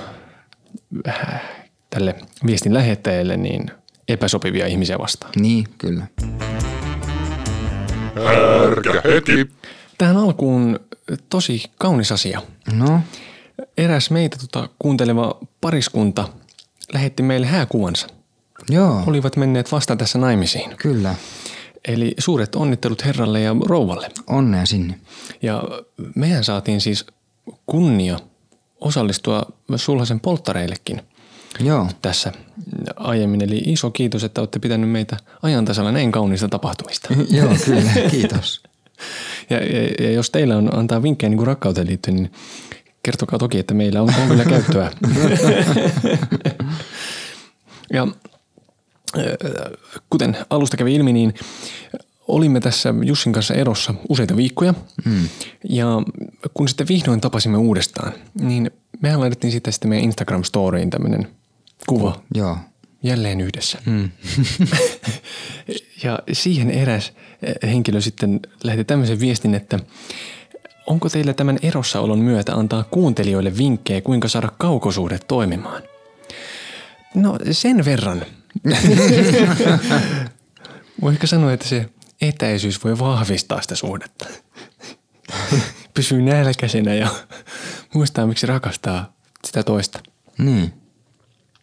äh, 1.09 1.43
tälle 1.91 2.15
viestin 2.47 2.75
lähettäjälle 2.75 3.37
niin 3.37 3.71
epäsopivia 4.09 4.67
ihmisiä 4.67 4.99
vastaan. 4.99 5.33
Niin, 5.37 5.65
kyllä. 5.79 6.07
Härkä 8.25 9.03
hetki. 9.05 9.49
Tähän 9.99 10.17
alkuun 10.17 10.81
tosi 11.29 11.63
kaunis 11.79 12.13
asia. 12.13 12.43
No, 12.73 13.01
Eräs 13.79 14.11
meitä 14.11 14.37
tota, 14.37 14.69
kuunteleva 14.79 15.39
pariskunta 15.61 16.29
lähetti 16.93 17.23
meille 17.23 17.47
hääkuvansa. 17.47 18.07
Joo, 18.73 19.03
Olivat 19.07 19.37
menneet 19.37 19.73
vasta 19.73 19.97
tässä 19.97 20.19
naimisiin. 20.19 20.77
kyllä. 20.77 21.15
Eli 21.89 22.15
suuret 22.19 22.55
onnittelut 22.55 23.05
herralle 23.05 23.41
ja 23.41 23.57
rouvalle. 23.67 24.11
Onnea 24.27 24.67
sinne. 24.67 24.99
Ja 25.43 25.63
mehän 26.15 26.45
saatiin 26.45 26.81
siis 26.81 27.07
kunnia 27.67 28.19
osallistua 28.81 29.43
sulhasen 29.77 30.21
polttareillekin 30.21 31.03
Joo, 31.61 31.87
tässä 32.03 32.33
aiemmin. 32.97 33.43
Eli 33.43 33.63
iso 33.67 33.91
kiitos, 33.91 34.25
että 34.25 34.41
olette 34.41 34.59
pitänyt 34.59 34.91
meitä 34.91 35.17
ajan 35.43 35.65
tasalla 35.65 35.93
näin 35.93 36.13
kauniista 36.13 36.49
tapahtumista. 36.49 37.09
joo, 37.31 37.55
kyllä. 37.65 37.91
Kiitos. 38.11 38.63
Ja, 39.51 39.57
ja, 39.57 39.89
ja 39.99 40.13
jos 40.13 40.31
teillä 40.31 40.57
on 40.57 40.79
antaa 40.79 41.03
vinkkejä 41.03 41.31
niin 41.31 41.37
kuin 41.37 41.47
rakkauteen 41.47 41.87
liittyen, 41.87 42.17
niin 42.17 42.33
kertokaa 43.03 43.39
toki, 43.39 43.59
että 43.59 43.75
meillä 43.75 44.03
on, 44.03 44.15
on 44.23 44.29
kyllä 44.29 44.45
käyttöä. 44.45 44.91
ja 47.95 48.09
kuten 50.11 50.37
alusta 50.51 50.77
kävi 50.77 50.95
ilmi, 50.95 51.13
niin 51.13 51.35
olimme 52.29 52.61
tässä 52.61 52.95
Jussin 53.05 53.33
kanssa 53.33 53.55
erossa 53.55 53.95
useita 54.09 54.37
viikkoja. 54.37 54.75
Mm. 55.05 55.29
Ja 55.69 55.87
kun 56.55 56.69
sitten 56.69 56.89
vihdoin 56.89 57.21
tapasimme 57.21 57.59
uudestaan, 57.59 58.13
niin 58.41 58.71
mehän 59.01 59.21
laitettiin 59.21 59.53
sitten, 59.53 59.73
sitten 59.73 59.89
meidän 59.89 60.11
Instagram-storyin 60.11 60.91
tämmöinen 60.91 61.29
kuva. 61.87 62.21
Joo. 62.35 62.57
Jälleen 63.03 63.41
yhdessä. 63.41 63.79
Mm. 63.87 64.11
ja 66.05 66.19
siihen 66.33 66.71
eräs 66.71 67.13
henkilö 67.63 68.01
sitten 68.01 68.41
lähetti 68.65 68.85
tämmöisen 68.85 69.21
viestin, 69.21 69.55
että 69.55 69.79
onko 70.87 71.09
teillä 71.09 71.35
tämän 71.35 71.59
erossaolon 71.63 72.19
myötä 72.19 72.55
antaa 72.55 72.85
kuuntelijoille 72.91 73.57
vinkkejä, 73.57 74.01
kuinka 74.01 74.29
saada 74.29 74.49
kaukosuhde 74.59 75.19
toimimaan? 75.29 75.83
No 77.15 77.39
sen 77.51 77.85
verran. 77.85 78.25
Voi 81.03 81.13
ehkä 81.13 81.27
sanoa, 81.27 81.53
että 81.53 81.69
se 81.69 81.89
etäisyys 82.21 82.85
voi 82.85 82.99
vahvistaa 82.99 83.63
sitä 83.63 83.75
suhdetta. 83.77 84.27
Pysyy 85.95 86.23
nälkäisenä 86.23 86.95
ja 86.95 87.09
muistaa, 87.95 88.27
miksi 88.27 88.47
rakastaa 88.47 89.13
sitä 89.45 89.63
toista. 89.63 90.01
Niin. 90.39 90.73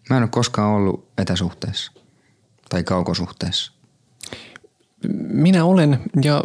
Mä 0.10 0.17
en 0.17 0.23
ole 0.23 0.30
koskaan 0.30 0.71
ollut 0.71 1.08
etäsuhteessa 1.17 1.91
tai 2.69 2.84
kaukosuhteessa. 2.84 3.71
Minä 5.17 5.65
olen 5.65 6.00
ja 6.23 6.43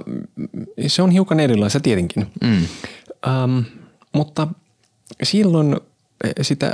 se 0.86 1.02
on 1.02 1.10
hiukan 1.10 1.40
erilaista 1.40 1.80
tietenkin. 1.80 2.26
Mm. 2.40 2.66
Ähm, 3.26 3.58
mutta 4.12 4.48
silloin 5.22 5.80
sitä 6.42 6.72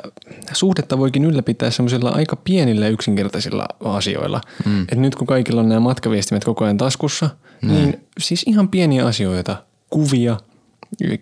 suhdetta 0.53 0.99
voikin 0.99 1.25
ylläpitää 1.25 1.71
semmoisilla 1.71 2.11
aika 2.11 2.37
pienillä 2.37 2.89
yksinkertaisilla 2.89 3.67
asioilla. 3.85 4.41
Mm. 4.65 4.83
Et 4.83 4.99
nyt 4.99 5.15
kun 5.15 5.27
kaikilla 5.27 5.61
on 5.61 5.69
nämä 5.69 5.81
matkaviestimet 5.81 6.45
koko 6.45 6.65
ajan 6.65 6.77
taskussa, 6.77 7.31
mm. 7.63 7.69
niin 7.69 8.01
siis 8.19 8.43
ihan 8.47 8.69
pieniä 8.69 9.07
asioita, 9.07 9.63
kuvia, 9.91 10.37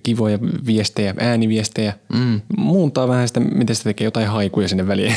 kivoja 0.02 0.38
viestejä, 0.66 1.14
ääniviestejä, 1.20 1.94
mm. 2.12 2.40
muuntaa 2.56 3.08
vähän 3.08 3.28
sitä, 3.28 3.40
miten 3.40 3.76
se 3.76 3.82
tekee 3.82 4.04
jotain 4.04 4.28
haikuja 4.28 4.68
sinne 4.68 4.86
väliin. 4.86 5.16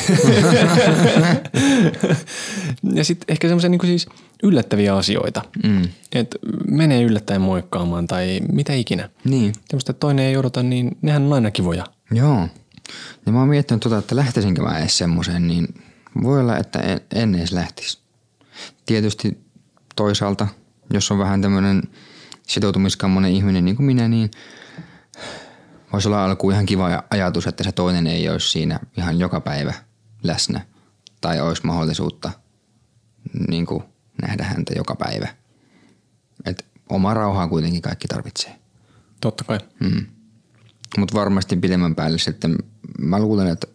ja 2.94 3.04
sitten 3.04 3.32
ehkä 3.32 3.48
semmoisia 3.48 3.70
niin 3.70 3.80
siis 3.84 4.08
yllättäviä 4.42 4.96
asioita, 4.96 5.42
mm. 5.64 5.82
että 6.12 6.38
menee 6.70 7.02
yllättäen 7.02 7.40
moikkaamaan 7.40 8.06
tai 8.06 8.40
mitä 8.52 8.72
ikinä. 8.72 9.08
Niin. 9.24 9.52
Tämmöistä, 9.68 9.92
toinen 9.92 10.24
ei 10.24 10.36
odota, 10.36 10.62
niin 10.62 10.96
nehän 11.02 11.22
on 11.22 11.32
aina 11.32 11.50
kivoja. 11.50 11.84
Joo. 12.10 12.48
Ja 13.26 13.32
mä 13.32 13.38
oon 13.38 13.48
miettinyt 13.48 13.82
tota, 13.82 13.98
että 13.98 14.16
lähtisinkö 14.16 14.62
mä 14.62 14.78
edes 14.78 14.98
semmoiseen, 14.98 15.46
niin 15.46 15.84
voi 16.22 16.40
olla, 16.40 16.56
että 16.56 16.78
en, 16.78 17.00
en 17.14 17.34
edes 17.34 17.52
lähtisi. 17.52 17.98
Tietysti 18.86 19.44
toisaalta, 19.96 20.48
jos 20.92 21.10
on 21.10 21.18
vähän 21.18 21.42
tämmöinen 21.42 21.82
sitoutumiskammonen 22.46 23.32
ihminen 23.32 23.64
niin 23.64 23.76
kuin 23.76 23.86
minä, 23.86 24.08
niin 24.08 24.30
voisi 25.92 26.08
olla 26.08 26.24
alkuun 26.24 26.52
ihan 26.52 26.66
kiva 26.66 27.02
ajatus, 27.10 27.46
että 27.46 27.64
se 27.64 27.72
toinen 27.72 28.06
ei 28.06 28.28
olisi 28.28 28.50
siinä 28.50 28.80
ihan 28.96 29.18
joka 29.18 29.40
päivä 29.40 29.74
läsnä. 30.22 30.60
Tai 31.20 31.40
olisi 31.40 31.66
mahdollisuutta 31.66 32.30
niin 33.48 33.66
kuin 33.66 33.82
nähdä 34.22 34.44
häntä 34.44 34.72
joka 34.76 34.96
päivä. 34.96 35.28
Et 36.44 36.64
oma 36.88 37.14
rauhaa 37.14 37.48
kuitenkin 37.48 37.82
kaikki 37.82 38.08
tarvitsee. 38.08 38.56
Totta 39.20 39.44
kai. 39.44 39.58
Mm. 39.80 40.06
Mutta 40.98 41.14
varmasti 41.14 41.56
pidemmän 41.56 41.94
päälle 41.94 42.18
sitten 42.18 42.58
mä 42.98 43.18
luulen, 43.18 43.46
että 43.46 43.66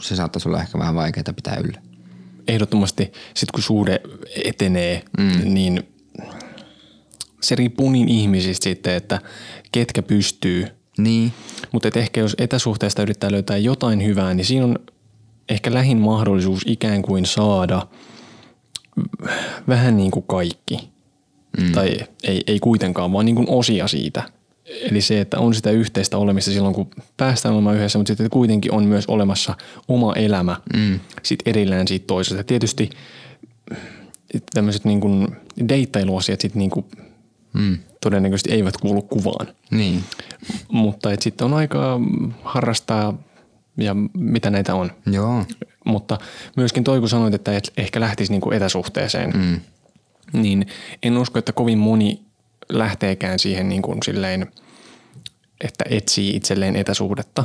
se 0.00 0.16
saattaisi 0.16 0.48
olla 0.48 0.62
ehkä 0.62 0.78
vähän 0.78 0.94
vaikeaa 0.94 1.32
pitää 1.36 1.56
yllä. 1.64 1.80
Ehdottomasti 2.48 3.12
sitten 3.34 3.52
kun 3.54 3.62
suhde 3.62 4.00
etenee, 4.44 5.02
mm. 5.18 5.54
niin 5.54 5.82
se 7.40 7.54
riippuu 7.54 7.90
niin 7.90 8.08
ihmisistä 8.08 8.64
sitten, 8.64 8.94
että 8.94 9.20
ketkä 9.72 10.02
pystyy. 10.02 10.66
Niin. 10.98 11.32
Mutta 11.72 11.88
ehkä 11.94 12.20
jos 12.20 12.36
etäsuhteesta 12.38 13.02
yrittää 13.02 13.32
löytää 13.32 13.56
jotain 13.56 14.04
hyvää, 14.04 14.34
niin 14.34 14.44
siinä 14.44 14.64
on 14.64 14.78
ehkä 15.48 15.74
lähin 15.74 15.98
mahdollisuus 15.98 16.62
ikään 16.66 17.02
kuin 17.02 17.26
saada 17.26 17.86
vähän 19.68 19.96
niin 19.96 20.10
kuin 20.10 20.24
kaikki. 20.28 20.90
Mm. 21.60 21.72
Tai 21.72 21.98
ei, 22.22 22.42
ei 22.46 22.60
kuitenkaan, 22.60 23.12
vaan 23.12 23.26
niin 23.26 23.36
kuin 23.36 23.48
osia 23.48 23.88
siitä– 23.88 24.22
Eli 24.68 25.00
se, 25.00 25.20
että 25.20 25.38
on 25.38 25.54
sitä 25.54 25.70
yhteistä 25.70 26.18
olemista 26.18 26.50
silloin, 26.50 26.74
kun 26.74 26.90
päästään 27.16 27.54
olemaan 27.54 27.76
yhdessä, 27.76 27.98
mutta 27.98 28.10
sitten 28.10 28.30
kuitenkin 28.30 28.72
on 28.72 28.84
myös 28.84 29.06
olemassa 29.06 29.54
oma 29.88 30.12
elämä 30.14 30.56
mm. 30.76 31.00
sit 31.22 31.40
erillään 31.46 31.88
siitä 31.88 32.06
toisesta. 32.06 32.44
Tietysti 32.44 32.90
tämmöiset 34.54 34.84
niin 34.84 35.00
kuin 35.00 35.28
deittailuasiat 35.68 36.40
sitten 36.40 36.58
niin 36.58 36.70
kuin 36.70 36.86
mm. 37.52 37.78
todennäköisesti 38.00 38.52
eivät 38.52 38.76
kuulu 38.76 39.02
kuvaan. 39.02 39.46
Niin. 39.70 40.04
Mutta 40.72 41.12
et 41.12 41.22
sitten 41.22 41.44
on 41.44 41.54
aikaa 41.54 42.00
harrastaa 42.42 43.18
ja 43.76 43.96
mitä 44.14 44.50
näitä 44.50 44.74
on. 44.74 44.90
Joo. 45.06 45.44
Mutta 45.84 46.18
myöskin 46.56 46.84
toi, 46.84 47.00
kun 47.00 47.08
sanoit, 47.08 47.34
että 47.34 47.56
et 47.56 47.72
ehkä 47.76 48.00
lähtisi 48.00 48.32
niin 48.32 48.40
kuin 48.40 48.56
etäsuhteeseen, 48.56 49.30
mm. 49.30 49.60
niin 50.42 50.66
en 51.02 51.18
usko, 51.18 51.38
että 51.38 51.52
kovin 51.52 51.78
moni 51.78 52.27
lähteekään 52.68 53.38
siihen 53.38 53.68
niin 53.68 53.82
kuin 53.82 53.98
silleen, 54.04 54.52
että 55.60 55.84
etsii 55.90 56.36
itselleen 56.36 56.76
etäsuhdetta, 56.76 57.44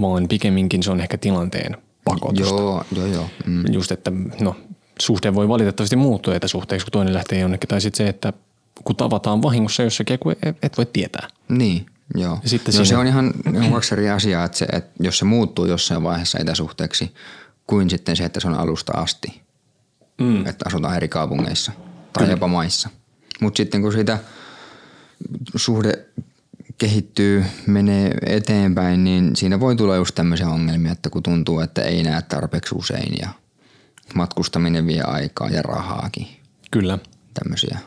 vaan 0.00 0.28
pikemminkin 0.28 0.82
se 0.82 0.90
on 0.90 1.00
ehkä 1.00 1.18
tilanteen 1.18 1.76
pakotusta. 2.04 2.54
Joo, 2.54 2.84
joo, 2.96 3.06
joo. 3.06 3.30
Mm. 3.46 3.64
Just, 3.72 3.92
että 3.92 4.12
no, 4.40 4.56
suhde 5.00 5.34
voi 5.34 5.48
valitettavasti 5.48 5.96
muuttua 5.96 6.34
etäsuhteeksi, 6.34 6.86
kun 6.86 6.92
toinen 6.92 7.14
lähtee 7.14 7.38
jonnekin. 7.38 7.68
Tai 7.68 7.80
sitten 7.80 8.06
se, 8.06 8.08
että 8.08 8.32
kun 8.84 8.96
tavataan 8.96 9.42
vahingossa 9.42 9.82
jossakin, 9.82 10.18
kun 10.18 10.36
et 10.62 10.78
voi 10.78 10.86
tietää. 10.86 11.28
Niin, 11.48 11.86
joo. 12.14 12.38
Ja 12.42 12.48
sitten 12.48 12.74
no, 12.74 12.84
se 12.84 12.96
on 12.96 13.06
ihan, 13.06 13.32
ihan 13.54 13.72
kaksi 13.72 13.94
eri 13.94 14.10
asiaa, 14.10 14.44
että, 14.44 14.58
se, 14.58 14.64
että 14.64 14.90
jos 15.00 15.18
se 15.18 15.24
muuttuu 15.24 15.66
jossain 15.66 16.02
vaiheessa 16.02 16.38
etäsuhteeksi, 16.38 17.14
kuin 17.66 17.90
sitten 17.90 18.16
se, 18.16 18.24
että 18.24 18.40
se 18.40 18.48
on 18.48 18.54
alusta 18.54 18.92
asti. 18.92 19.40
Mm. 20.20 20.46
Että 20.46 20.64
asutaan 20.66 20.96
eri 20.96 21.08
kaupungeissa 21.08 21.72
tai 22.12 22.22
Kyllä. 22.22 22.32
jopa 22.32 22.48
maissa. 22.48 22.88
Mutta 23.40 23.56
sitten 23.56 23.82
kun 23.82 23.92
sitä 23.92 24.18
suhde 25.56 26.04
kehittyy, 26.78 27.44
menee 27.66 28.14
eteenpäin, 28.26 29.04
niin 29.04 29.36
siinä 29.36 29.60
voi 29.60 29.76
tulla 29.76 29.96
just 29.96 30.14
tämmöisiä 30.14 30.48
ongelmia, 30.48 30.92
että 30.92 31.10
kun 31.10 31.22
tuntuu, 31.22 31.60
että 31.60 31.82
ei 31.82 32.02
näe 32.02 32.22
tarpeeksi 32.22 32.74
usein 32.74 33.14
ja 33.20 33.28
matkustaminen 34.14 34.86
vie 34.86 35.02
aikaa 35.02 35.48
ja 35.48 35.62
rahaakin. 35.62 36.26
Kyllä. 36.70 36.98
Tämmöisiä 37.34 37.78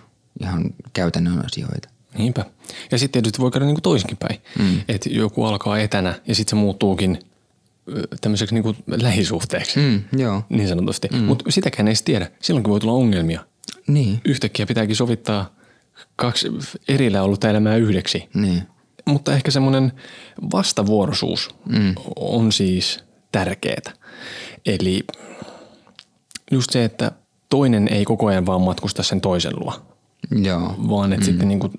ihan 0.42 0.64
käytännön 0.94 1.46
asioita. 1.46 1.90
Niinpä. 2.18 2.46
Ja 2.92 2.98
sitten 2.98 3.12
tietysti 3.24 3.42
voi 3.42 3.52
käydä 3.52 3.66
niin 3.66 3.76
kuin 3.76 3.84
toisinkin 3.84 4.18
päin. 4.18 4.42
Mm. 4.60 4.82
Että 4.88 5.10
joku 5.10 5.46
alkaa 5.46 5.80
etänä 5.80 6.20
ja 6.28 6.36
sitten 6.36 6.50
se 6.50 6.56
muuttuukin 6.56 7.20
tämmöiseksi 8.22 8.56
niin 8.56 8.64
kuin 8.64 8.78
lähisuhteeksi. 8.88 9.80
Mm, 9.80 10.20
joo. 10.20 10.44
Niin 10.50 10.68
sanotusti. 10.68 11.08
Mm. 11.12 11.18
Mutta 11.18 11.52
sitäkään 11.52 11.88
ei 11.88 11.94
tiedä. 12.06 12.32
Silloinkin 12.42 12.72
voi 12.72 12.80
tulla 12.80 12.94
ongelmia. 12.94 13.46
Niin. 13.88 14.22
Yhtäkkiä 14.26 14.66
pitääkin 14.66 14.96
sovittaa 14.96 15.50
kaksi 16.16 16.48
erillä 16.88 17.24
ollut 17.24 17.44
elämää 17.44 17.76
yhdeksi. 17.76 18.30
Niin. 18.34 18.64
Mutta 19.06 19.34
ehkä 19.34 19.52
semmoinen 19.52 19.92
vastavuoroisuus 20.54 21.50
mm. 21.70 21.96
on 22.16 22.52
siis 22.52 23.04
tärkeää. 23.32 23.94
Eli 24.66 25.04
just 26.52 26.70
se, 26.70 26.84
että 26.84 27.12
toinen 27.50 27.88
ei 27.88 28.06
koko 28.06 28.26
ajan 28.28 28.46
vaan 28.46 28.62
matkusta 28.62 29.04
sen 29.04 29.22
toisen 29.22 29.54
luo. 29.60 29.74
Joo. 30.32 30.76
Vaan 30.90 31.14
että 31.14 31.26
mm. 31.26 31.26
sitten 31.26 31.48
niinku, 31.48 31.72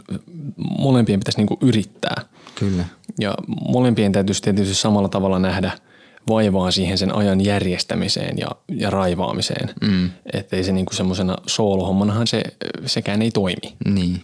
molempien 0.79 1.21
pitäisi 1.21 1.39
niinku 1.39 1.59
yrittää. 1.61 2.23
Kyllä. 2.55 2.85
Ja 3.21 3.35
molempien 3.69 4.13
täytyisi 4.13 4.43
tietysti 4.43 4.75
samalla 4.75 5.09
tavalla 5.09 5.39
nähdä– 5.39 5.73
vaivaa 6.29 6.71
siihen 6.71 6.99
sen 6.99 7.15
ajan 7.15 7.45
järjestämiseen 7.45 8.39
ja, 8.39 8.49
ja 8.69 8.91
raivaamiseen. 8.91 9.75
Mm. 9.81 10.11
Että 10.33 10.57
ei 10.57 10.65
se 10.65 10.73
niinku 10.73 10.95
semmoisena 10.95 11.37
soolohommanahan 11.47 12.27
se, 12.27 12.43
sekään 12.87 13.23
ei 13.23 13.31
toimi. 13.31 13.77
Niin. 13.85 14.21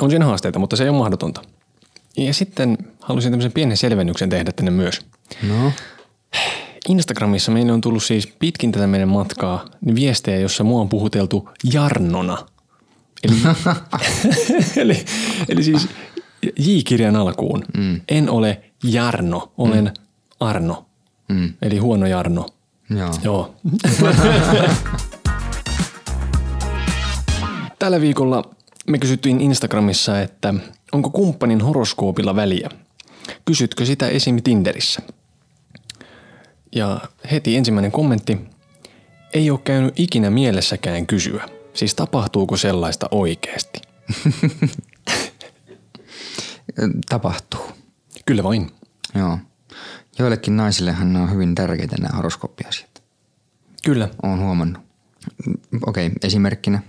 On 0.00 0.10
siinä 0.10 0.24
haasteita, 0.24 0.58
mutta 0.58 0.76
se 0.76 0.82
ei 0.82 0.88
ole 0.88 0.98
mahdotonta. 0.98 1.42
Ja 2.16 2.34
sitten 2.34 2.78
halusin 3.00 3.32
tämmöisen 3.32 3.52
pienen 3.52 3.76
selvennyksen 3.76 4.30
tehdä 4.30 4.52
tänne 4.52 4.70
myös. 4.70 5.00
No? 5.48 5.72
Instagramissa 6.88 7.52
meille 7.52 7.72
on 7.72 7.80
tullut 7.80 8.02
siis 8.02 8.26
pitkin 8.26 8.72
tätä 8.72 8.86
meidän 8.86 9.08
matkaa 9.08 9.64
niin 9.80 9.94
viestejä, 9.94 10.38
jossa 10.38 10.64
mua 10.64 10.80
on 10.80 10.88
puhuteltu 10.88 11.48
Jarnona. 11.72 12.38
Eli, 13.22 13.34
eli, 14.82 15.04
eli 15.48 15.62
siis 15.62 15.88
J-kirjan 16.58 17.16
alkuun. 17.16 17.64
Mm. 17.76 18.00
En 18.08 18.30
ole 18.30 18.60
Jarno, 18.82 19.52
olen 19.58 19.84
mm. 19.84 20.04
Arno. 20.40 20.86
Mm. 21.30 21.52
Eli 21.62 21.78
huono 21.78 22.06
Jarno. 22.06 22.46
Joo. 22.90 23.10
Joo. 23.22 23.54
Tällä 27.78 28.00
viikolla 28.00 28.50
me 28.88 28.98
kysyttiin 28.98 29.40
Instagramissa, 29.40 30.20
että 30.20 30.54
onko 30.92 31.10
kumppanin 31.10 31.60
horoskoopilla 31.60 32.36
väliä? 32.36 32.70
Kysytkö 33.44 33.86
sitä 33.86 34.08
esim. 34.08 34.42
Tinderissä? 34.42 35.02
Ja 36.74 37.00
heti 37.30 37.56
ensimmäinen 37.56 37.92
kommentti. 37.92 38.38
Ei 39.34 39.50
ole 39.50 39.60
käynyt 39.64 40.00
ikinä 40.00 40.30
mielessäkään 40.30 41.06
kysyä. 41.06 41.48
Siis 41.74 41.94
tapahtuuko 41.94 42.56
sellaista 42.56 43.08
oikeasti? 43.10 43.80
Tapahtuu. 47.08 47.60
Kyllä 48.26 48.42
vain. 48.42 48.70
Joo. 49.14 49.38
Joillekin 50.20 50.56
naisillehan 50.56 51.16
on 51.16 51.32
hyvin 51.32 51.54
tärkeitä 51.54 51.96
nämä 52.00 52.16
horoskooppiasiat. 52.16 53.02
Kyllä. 53.84 54.08
Olen 54.22 54.38
huomannut. 54.40 54.82
Mm, 55.46 55.54
Okei, 55.86 56.06
okay, 56.06 56.16
esimerkkinä. 56.22 56.82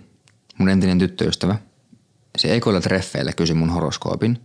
Mun 0.58 0.70
entinen 0.70 1.00
tyttöystävä. 1.00 1.56
Se 2.38 2.56
ekoilla 2.56 2.82
treffeillä 2.82 3.34
kysyi 3.34 3.56
mun 3.56 3.70
horoskoopin. 3.70 4.42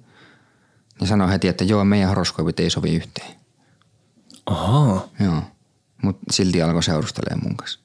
Ja 1.00 1.06
sanoi 1.06 1.30
heti, 1.30 1.48
että 1.48 1.64
joo, 1.64 1.84
meidän 1.84 2.08
horoskoopit 2.08 2.60
ei 2.60 2.70
sovi 2.70 2.94
yhteen. 2.96 3.36
Ahaa, 4.46 5.08
Joo. 5.20 5.42
Mutta 6.02 6.22
silti 6.32 6.62
alkoi 6.62 6.82
seurustelemaan 6.82 7.42
mun 7.44 7.56
kanssa. 7.56 7.80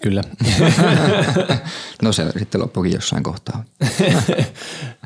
kyllä. 0.00 0.22
No 2.02 2.12
se 2.12 2.32
sitten 2.38 2.60
loppukin 2.60 2.92
jossain 2.92 3.22
kohtaa. 3.22 3.64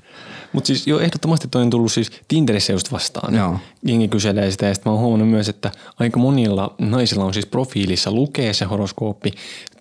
Mutta 0.55 0.67
siis 0.67 0.87
jo 0.87 1.01
ehdottomasti 1.01 1.49
toi 1.49 1.62
on 1.62 1.71
tullut 1.71 1.93
siis 1.93 2.11
Tinderissä 2.29 2.73
just 2.73 2.93
vastaan. 2.93 3.35
Joo. 3.35 3.59
Jengi 3.83 4.09
kyselee 4.09 4.51
sitä 4.51 4.67
ja 4.67 4.75
sitten 4.75 4.90
mä 4.90 4.95
oon 4.95 5.03
huomannut 5.03 5.29
myös, 5.29 5.49
että 5.49 5.71
aika 5.99 6.19
monilla 6.19 6.75
naisilla 6.79 7.25
on 7.25 7.35
siis 7.35 7.47
profiilissa 7.47 8.12
lukee 8.12 8.53
se 8.53 8.64
horoskooppi 8.64 9.33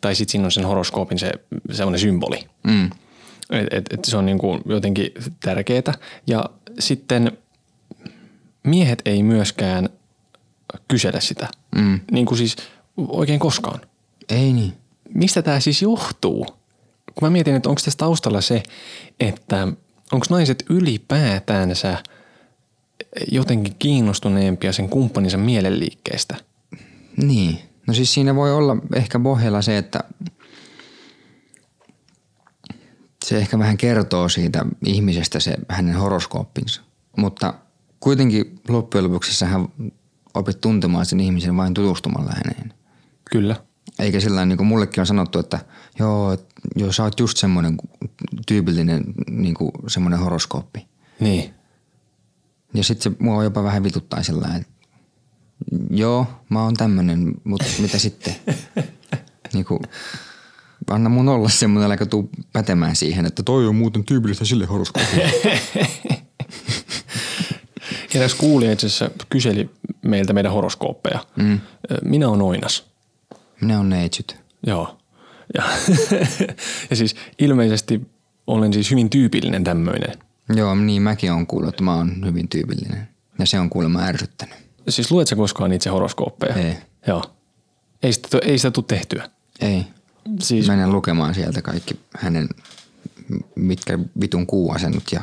tai 0.02 0.16
sitten 0.16 0.32
siinä 0.32 0.46
on 0.46 0.52
sen 0.52 0.66
horoskoopin 0.66 1.20
se 1.20 1.32
sellainen 1.72 2.00
symboli. 2.00 2.46
Mm. 2.64 2.86
Et, 3.52 3.68
et, 3.72 3.94
et 3.94 4.06
se 4.06 4.18
on 4.18 4.26
niinku 4.26 4.60
jotenkin 4.66 5.12
tärkeää. 5.40 5.94
Ja 6.28 6.46
sitten 6.80 7.38
miehet 8.64 9.02
ei 9.06 9.24
myöskään 9.24 9.90
kysele 10.88 11.22
sitä. 11.22 11.48
Mm. 11.76 12.00
Niin 12.12 12.26
kuin 12.26 12.38
siis 12.38 12.56
oikein 12.98 13.40
koskaan. 13.40 13.82
Ei 14.30 14.54
niin. 14.54 14.74
Mistä 15.14 15.42
tämä 15.42 15.60
siis 15.60 15.82
johtuu? 15.82 16.46
Kun 17.16 17.28
mä 17.28 17.30
mietin, 17.30 17.56
että 17.56 17.70
onko 17.70 17.82
tässä 17.86 17.98
taustalla 17.98 18.42
se, 18.42 18.64
että 19.20 19.68
onko 20.12 20.26
naiset 20.30 20.64
ylipäätänsä 20.70 21.98
jotenkin 23.32 23.76
kiinnostuneempia 23.80 24.74
sen 24.74 24.90
kumppaninsa 24.90 25.38
mielenliikkeestä? 25.38 26.36
Niin. 27.18 27.60
No 27.88 27.94
siis 27.94 28.14
siinä 28.14 28.36
voi 28.36 28.54
olla 28.54 28.78
ehkä 28.96 29.20
pohjalla 29.20 29.62
se, 29.62 29.78
että 29.78 30.04
se 33.26 33.38
ehkä 33.38 33.60
vähän 33.60 33.78
kertoo 33.78 34.30
siitä 34.30 34.66
ihmisestä 34.86 35.40
se 35.40 35.56
hänen 35.70 35.96
horoskooppinsa. 35.96 36.82
Mutta 37.18 37.54
kuitenkin 38.00 38.62
loppujen 38.70 39.04
lopuksi 39.04 39.34
sähän 39.34 39.68
opit 40.34 40.62
tuntemaan 40.62 41.06
sen 41.06 41.20
ihmisen 41.20 41.58
vain 41.58 41.74
tutustumalla 41.74 42.32
häneen. 42.36 42.74
Kyllä. 43.32 43.56
Eikä 44.00 44.20
sillä 44.20 44.46
niin 44.46 44.58
kuin 44.58 44.68
mullekin 44.68 45.02
on 45.02 45.06
sanottu, 45.06 45.40
että 45.40 45.60
joo, 46.00 46.38
joo 46.76 46.92
sä 46.92 47.04
oot 47.04 47.20
just 47.20 47.38
semmoinen 47.38 47.78
tyypillinen 48.48 49.04
niin 49.30 49.54
kuin 49.54 49.72
semmoinen 49.88 50.20
horoskooppi. 50.20 50.88
Niin. 51.20 51.54
Ja 52.74 52.84
sitten 52.84 53.12
se 53.14 53.18
mua 53.20 53.44
jopa 53.44 53.64
vähän 53.64 53.84
vituttaa 53.84 54.24
sillä 54.24 54.48
että 54.56 54.74
joo, 55.90 56.28
mä 56.50 56.64
oon 56.64 56.74
tämmönen, 56.74 57.34
mutta 57.44 57.66
mitä 57.80 58.00
sitten? 58.00 58.36
niin 59.54 59.66
kuin, 59.66 59.80
anna 60.90 61.10
mun 61.10 61.30
olla 61.30 61.50
semmoinen, 61.50 61.92
älä 61.92 62.06
tuu 62.06 62.30
pätemään 62.54 62.96
siihen, 62.96 63.26
että 63.26 63.44
toi 63.44 63.68
on 63.68 63.76
muuten 63.76 64.04
tyypillistä 64.04 64.46
sille 64.46 64.66
horoskoopille. 64.66 65.32
Eräs 68.16 68.36
kuulija 68.36 68.72
itse 68.72 68.88
asiassa 68.88 69.10
kyseli 69.30 69.70
meiltä 70.02 70.34
meidän 70.34 70.52
horoskooppeja. 70.52 71.26
Mm. 71.36 71.60
Minä 72.04 72.30
olen 72.30 72.42
oinas. 72.42 72.93
Minä 73.64 73.80
on 73.80 73.90
neitsyt. 73.90 74.38
Joo. 74.68 74.98
Ja, 75.54 75.64
ja 76.90 76.96
siis 76.96 77.16
ilmeisesti 77.40 78.02
olen 78.48 78.74
siis 78.74 78.92
hyvin 78.92 79.10
tyypillinen 79.10 79.64
tämmöinen. 79.64 80.18
Joo, 80.56 80.76
niin 80.76 81.02
mäkin 81.02 81.32
on 81.32 81.48
kuullut, 81.48 81.70
että 81.70 81.84
mä 81.84 81.96
oon 81.96 82.26
hyvin 82.26 82.50
tyypillinen. 82.50 83.08
Ja 83.40 83.46
se 83.46 83.60
on 83.60 83.70
kuulemma 83.70 84.02
ärsyttänyt. 84.02 84.56
Siis 84.90 85.12
luet 85.12 85.28
sä 85.28 85.36
koskaan 85.36 85.74
itse 85.74 85.90
horoskooppeja? 85.90 86.56
Ei. 86.56 86.76
Joo. 87.08 87.24
Ei 88.04 88.14
sitä, 88.14 88.38
ei 88.42 88.58
sitä 88.58 88.72
tule 88.72 88.86
tehtyä. 88.88 89.30
Ei. 89.62 89.86
Siis, 90.40 90.68
Menen 90.68 90.92
lukemaan 90.92 91.34
sieltä 91.34 91.62
kaikki 91.62 92.00
hänen 92.18 92.50
mitkä 93.56 94.00
vitun 94.22 94.48
kuuasennut 94.48 95.04
ja 95.12 95.22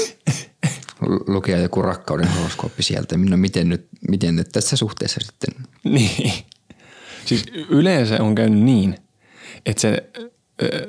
lu- 1.08 1.24
lukea 1.26 1.58
joku 1.58 1.82
rakkauden 1.82 2.28
horoskooppi 2.28 2.82
sieltä. 2.82 3.16
No 3.16 3.36
miten 3.36 3.68
nyt, 3.68 3.86
miten 4.08 4.36
nyt 4.36 4.48
tässä 4.52 4.76
suhteessa 4.76 5.20
sitten? 5.20 5.66
niin. 5.84 6.32
Siis 7.24 7.44
yleensä 7.68 8.22
on 8.22 8.34
käynyt 8.34 8.62
niin, 8.62 8.96
että 9.66 9.80
se 9.80 10.10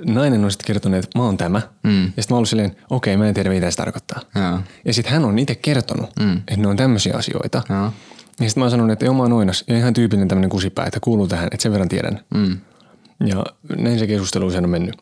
nainen 0.06 0.43
on 0.43 0.52
sitten 0.52 0.67
kertonut, 0.67 1.04
että 1.04 1.19
mä 1.19 1.26
oon 1.26 1.38
tämä. 1.38 1.62
Mm. 1.84 2.04
Ja 2.04 2.08
sitten 2.08 2.26
mä 2.30 2.36
oon 2.36 2.38
ollut 2.38 2.50
silleen, 2.50 2.76
okei, 2.89 3.17
mä 3.17 3.28
en 3.28 3.34
tiedä 3.34 3.50
mitä 3.50 3.72
se 3.72 3.78
tarkoittaa. 3.78 4.22
Joo. 4.36 4.60
Ja 4.86 4.93
sitten 4.93 5.13
hän 5.13 5.26
on 5.26 5.39
itse 5.39 5.56
kertonut, 5.56 6.10
mm. 6.19 6.38
että 6.38 6.58
ne 6.58 6.67
on 6.67 6.78
tämmöisiä 6.78 7.13
asioita. 7.17 7.62
Joo. 7.69 7.93
Ja 8.39 8.50
sitten 8.50 8.62
mä 8.62 8.63
oon 8.63 8.72
sanonut, 8.72 8.91
että 8.91 9.06
joo, 9.06 9.13
mä 9.13 9.24
oon 9.24 9.34
oinas. 9.34 9.63
Ja 9.67 9.78
ihan 9.78 9.93
tyypillinen 9.93 10.28
tämmöinen 10.28 10.50
kusipää, 10.50 10.86
että 10.86 11.00
kuuluu 11.00 11.28
tähän, 11.28 11.46
että 11.52 11.63
sen 11.63 11.72
verran 11.72 11.89
tiedän. 11.89 12.19
Mm. 12.34 12.58
Ja 13.26 13.43
näin 13.78 14.00
se 14.00 14.08
keskustelu 14.08 14.46
usein 14.46 14.63
on 14.63 14.69
mennyt. 14.69 14.96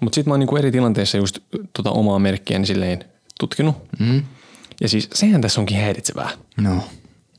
Mutta 0.00 0.14
sitten 0.14 0.30
mä 0.30 0.32
oon 0.32 0.40
niinku 0.40 0.56
eri 0.56 0.72
tilanteissa 0.72 1.18
just 1.18 1.38
tota 1.72 1.90
omaa 1.90 2.18
merkkiäni 2.18 2.66
silleen 2.66 3.04
tutkinut. 3.40 3.76
Mm. 3.98 4.22
Ja 4.80 4.88
siis 4.88 5.08
sehän 5.14 5.40
tässä 5.40 5.60
onkin 5.60 5.76
häiritsevää. 5.76 6.30
No. 6.56 6.76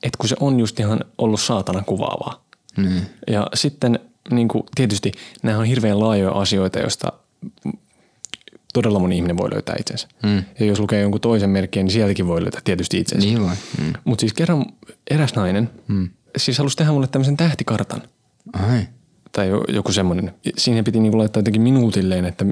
Että 0.03 0.17
kun 0.17 0.29
se 0.29 0.35
on 0.39 0.59
just 0.59 0.79
ihan 0.79 0.99
ollut 1.17 1.41
saatana 1.41 1.81
kuvaavaa. 1.81 2.42
Niin. 2.77 3.01
Ja 3.27 3.47
sitten 3.53 3.99
niin 4.31 4.47
kuin, 4.47 4.63
tietysti 4.75 5.11
nämä 5.43 5.57
on 5.57 5.65
hirveän 5.65 5.99
laajoja 5.99 6.31
asioita, 6.31 6.79
joista 6.79 7.13
todella 8.73 8.99
moni 8.99 9.15
ihminen 9.15 9.37
voi 9.37 9.51
löytää 9.53 9.75
itsensä. 9.79 10.07
Mm. 10.23 10.43
Ja 10.59 10.65
jos 10.65 10.79
lukee 10.79 11.01
jonkun 11.01 11.21
toisen 11.21 11.49
merkin, 11.49 11.85
niin 11.85 11.93
sieltäkin 11.93 12.27
voi 12.27 12.41
löytää 12.41 12.61
tietysti 12.63 12.97
itsensä. 12.97 13.27
Niin 13.27 13.45
vai? 13.45 13.55
Mm. 13.81 13.93
Mutta 14.03 14.21
siis 14.21 14.33
kerran 14.33 14.65
eräs 15.09 15.35
nainen, 15.35 15.69
mm. 15.87 16.09
siis 16.37 16.57
halusi 16.57 16.77
tehdä 16.77 16.91
mulle 16.91 17.07
tämmöisen 17.07 17.37
tähtikartan. 17.37 18.01
Ai. 18.53 18.87
Tai 19.31 19.47
jo- 19.49 19.65
joku 19.67 19.91
semmoinen. 19.91 20.33
Siihen 20.57 20.83
piti 20.83 20.99
niinku 20.99 21.17
laittaa 21.17 21.39
jotenkin 21.39 21.61
minuutilleen, 21.61 22.25
että 22.25 22.45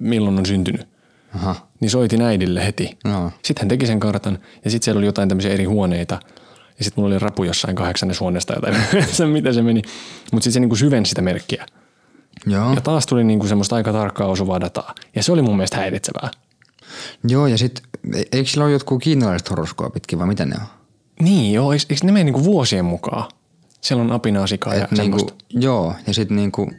milloin 0.00 0.38
on 0.38 0.46
syntynyt. 0.46 0.88
Aha. 1.34 1.68
Niin 1.80 1.90
soitin 1.90 2.22
äidille 2.22 2.66
heti. 2.66 2.98
Joo. 3.04 3.30
Sitten 3.42 3.62
hän 3.62 3.68
teki 3.68 3.86
sen 3.86 4.00
kartan 4.00 4.38
ja 4.64 4.70
sitten 4.70 4.84
siellä 4.84 4.98
oli 4.98 5.06
jotain 5.06 5.28
tämmöisiä 5.28 5.52
eri 5.52 5.64
huoneita. 5.64 6.20
Ja 6.78 6.84
sitten 6.84 7.02
mulla 7.02 7.14
oli 7.14 7.18
rapu 7.18 7.44
jossain 7.44 7.76
kahdeksannes 7.76 8.20
huoneesta 8.20 8.54
jotain, 8.54 8.76
miten 9.32 9.54
se 9.54 9.62
meni. 9.62 9.82
Mutta 10.32 10.44
sitten 10.44 10.52
se 10.52 10.60
niinku 10.60 10.76
syvensi 10.76 11.08
sitä 11.08 11.22
merkkiä. 11.22 11.66
Joo. 12.46 12.74
Ja 12.74 12.80
taas 12.80 13.06
tuli 13.06 13.24
niinku 13.24 13.46
semmoista 13.46 13.76
aika 13.76 13.92
tarkkaa 13.92 14.26
osuvaa 14.26 14.60
dataa. 14.60 14.94
Ja 15.14 15.22
se 15.22 15.32
oli 15.32 15.42
mun 15.42 15.56
mielestä 15.56 15.76
häiritsevää. 15.76 16.30
Joo, 17.28 17.46
ja 17.46 17.58
sitten 17.58 17.84
eikö 18.32 18.50
sillä 18.50 18.64
ole 18.64 18.72
jotkut 18.72 19.02
kiinalaiset 19.02 19.50
horoskoopitkin 19.50 20.18
vai 20.18 20.26
mitä 20.26 20.44
ne 20.44 20.54
on? 20.54 20.66
Niin 21.20 21.52
joo, 21.52 21.72
eikö, 21.72 21.84
eikö 21.90 22.06
ne 22.06 22.12
mene 22.12 22.24
niinku 22.24 22.44
vuosien 22.44 22.84
mukaan? 22.84 23.30
Siellä 23.80 24.04
on 24.04 24.12
apina, 24.12 24.46
sikaa 24.46 24.74
ja 24.74 24.88
niinku, 24.90 24.96
semmoista. 25.18 25.34
joo, 25.50 25.94
ja 26.06 26.14
sitten 26.14 26.36
niinku, 26.36 26.70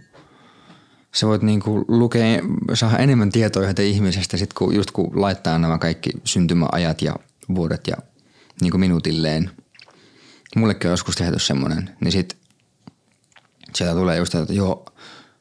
sä 1.16 1.28
voit 1.28 1.42
niinku 1.42 1.86
lukea, 1.88 2.42
saada 2.74 2.98
enemmän 2.98 3.32
tietoa 3.32 3.64
yhdestä 3.64 3.82
ihmisestä, 3.82 4.38
sit 4.38 4.54
kun, 4.54 4.76
just 4.76 4.92
kun 4.92 5.22
laittaa 5.22 5.60
nämä 5.60 5.78
kaikki 5.78 6.10
syntymäajat 6.24 7.02
ja 7.02 7.16
vuodet 7.56 7.88
ja 7.88 7.96
niinku 8.62 8.78
minuutilleen. 8.78 9.52
Mullekin 10.56 10.88
on 10.88 10.94
joskus 10.94 11.16
tehty 11.16 11.40
semmoinen, 11.40 11.90
niin 12.02 12.12
sit 12.12 12.38
sieltä 13.76 13.96
tulee 13.96 14.18
just, 14.18 14.36
että 14.36 14.54
joo, 14.54 14.86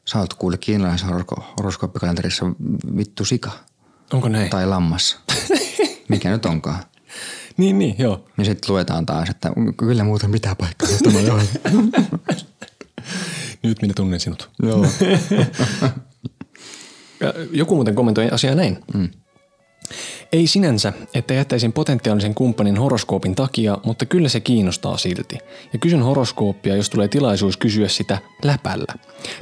sä 0.05 0.19
oot 0.19 0.33
kuule 0.33 0.57
kiinalaisessa 0.57 1.07
horosko- 1.07 1.43
horoskooppikalenterissa 1.57 2.45
vittu 2.97 3.25
sika 3.25 3.51
Onko 4.13 4.29
näin? 4.29 4.49
tai 4.49 4.67
lammas. 4.67 5.19
Mikä 6.09 6.29
nyt 6.31 6.45
onkaan. 6.45 6.83
Niin, 7.57 7.79
niin, 7.79 7.95
joo. 7.97 8.25
Ja 8.37 8.45
sitten 8.45 8.73
luetaan 8.73 9.05
taas, 9.05 9.29
että 9.29 9.51
kyllä 9.77 10.03
muuten 10.03 10.31
pitää 10.31 10.55
paikkaa. 10.55 10.89
Tämä 11.03 11.19
joo. 11.19 11.39
Nyt 13.63 13.81
minä 13.81 13.93
tunnen 13.95 14.19
sinut. 14.19 14.49
joo. 14.63 14.85
Joku 17.51 17.75
muuten 17.75 17.95
kommentoi 17.95 18.29
asiaa 18.31 18.55
näin. 18.55 18.79
Mm. 18.93 19.09
Ei 20.33 20.47
sinänsä, 20.47 20.93
että 21.13 21.33
jättäisin 21.33 21.73
potentiaalisen 21.73 22.35
kumppanin 22.35 22.77
horoskoopin 22.77 23.35
takia, 23.35 23.77
mutta 23.85 24.05
kyllä 24.05 24.29
se 24.29 24.39
kiinnostaa 24.39 24.97
silti. 24.97 25.37
Ja 25.73 25.79
kysyn 25.79 26.01
horoskooppia, 26.01 26.75
jos 26.75 26.89
tulee 26.89 27.07
tilaisuus 27.07 27.57
kysyä 27.57 27.87
sitä 27.87 28.17
läpällä. 28.43 28.93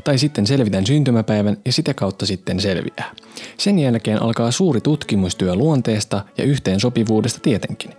Tai 0.03 0.17
sitten 0.17 0.47
selvitän 0.47 0.85
syntymäpäivän 0.85 1.57
ja 1.65 1.73
sitä 1.73 1.93
kautta 1.93 2.25
sitten 2.25 2.59
selviää. 2.59 3.11
Sen 3.57 3.79
jälkeen 3.79 4.21
alkaa 4.21 4.51
suuri 4.51 4.81
tutkimustyö 4.81 5.55
luonteesta 5.55 6.25
ja 6.37 6.43
yhteensopivuudesta 6.43 7.39
tietenkin. 7.39 7.91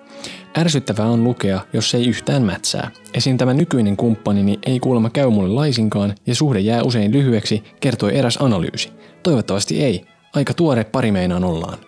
Ärsyttävää 0.59 1.07
on 1.07 1.24
lukea, 1.24 1.61
jos 1.72 1.95
ei 1.95 2.09
yhtään 2.09 2.42
mätsää. 2.42 2.90
Esim. 3.14 3.36
tämä 3.36 3.55
nykyinen 3.55 3.97
kumppanini 3.97 4.59
ei 4.66 4.80
kuulemma 4.80 5.11
käy 5.11 5.30
mulle 5.30 5.49
laisinkaan 5.49 6.14
ja 6.26 6.34
suhde 6.34 6.61
jää 6.61 6.82
usein 6.82 7.12
lyhyeksi, 7.12 7.62
kertoi 7.80 8.16
eräs 8.18 8.38
analyysi. 8.40 8.90
Toivottavasti 9.22 9.84
ei. 9.84 10.05
Aika 10.34 10.55
tuore 10.55 10.84
pari 10.84 11.12
meinaan 11.12 11.45
ollaan. 11.45 11.78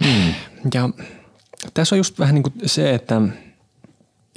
Hmm. 0.00 0.34
Ja 0.74 0.88
tässä 1.74 1.94
on 1.94 1.98
just 1.98 2.18
vähän 2.18 2.34
niin 2.34 2.42
kuin 2.42 2.54
se, 2.66 2.94
että 2.94 3.20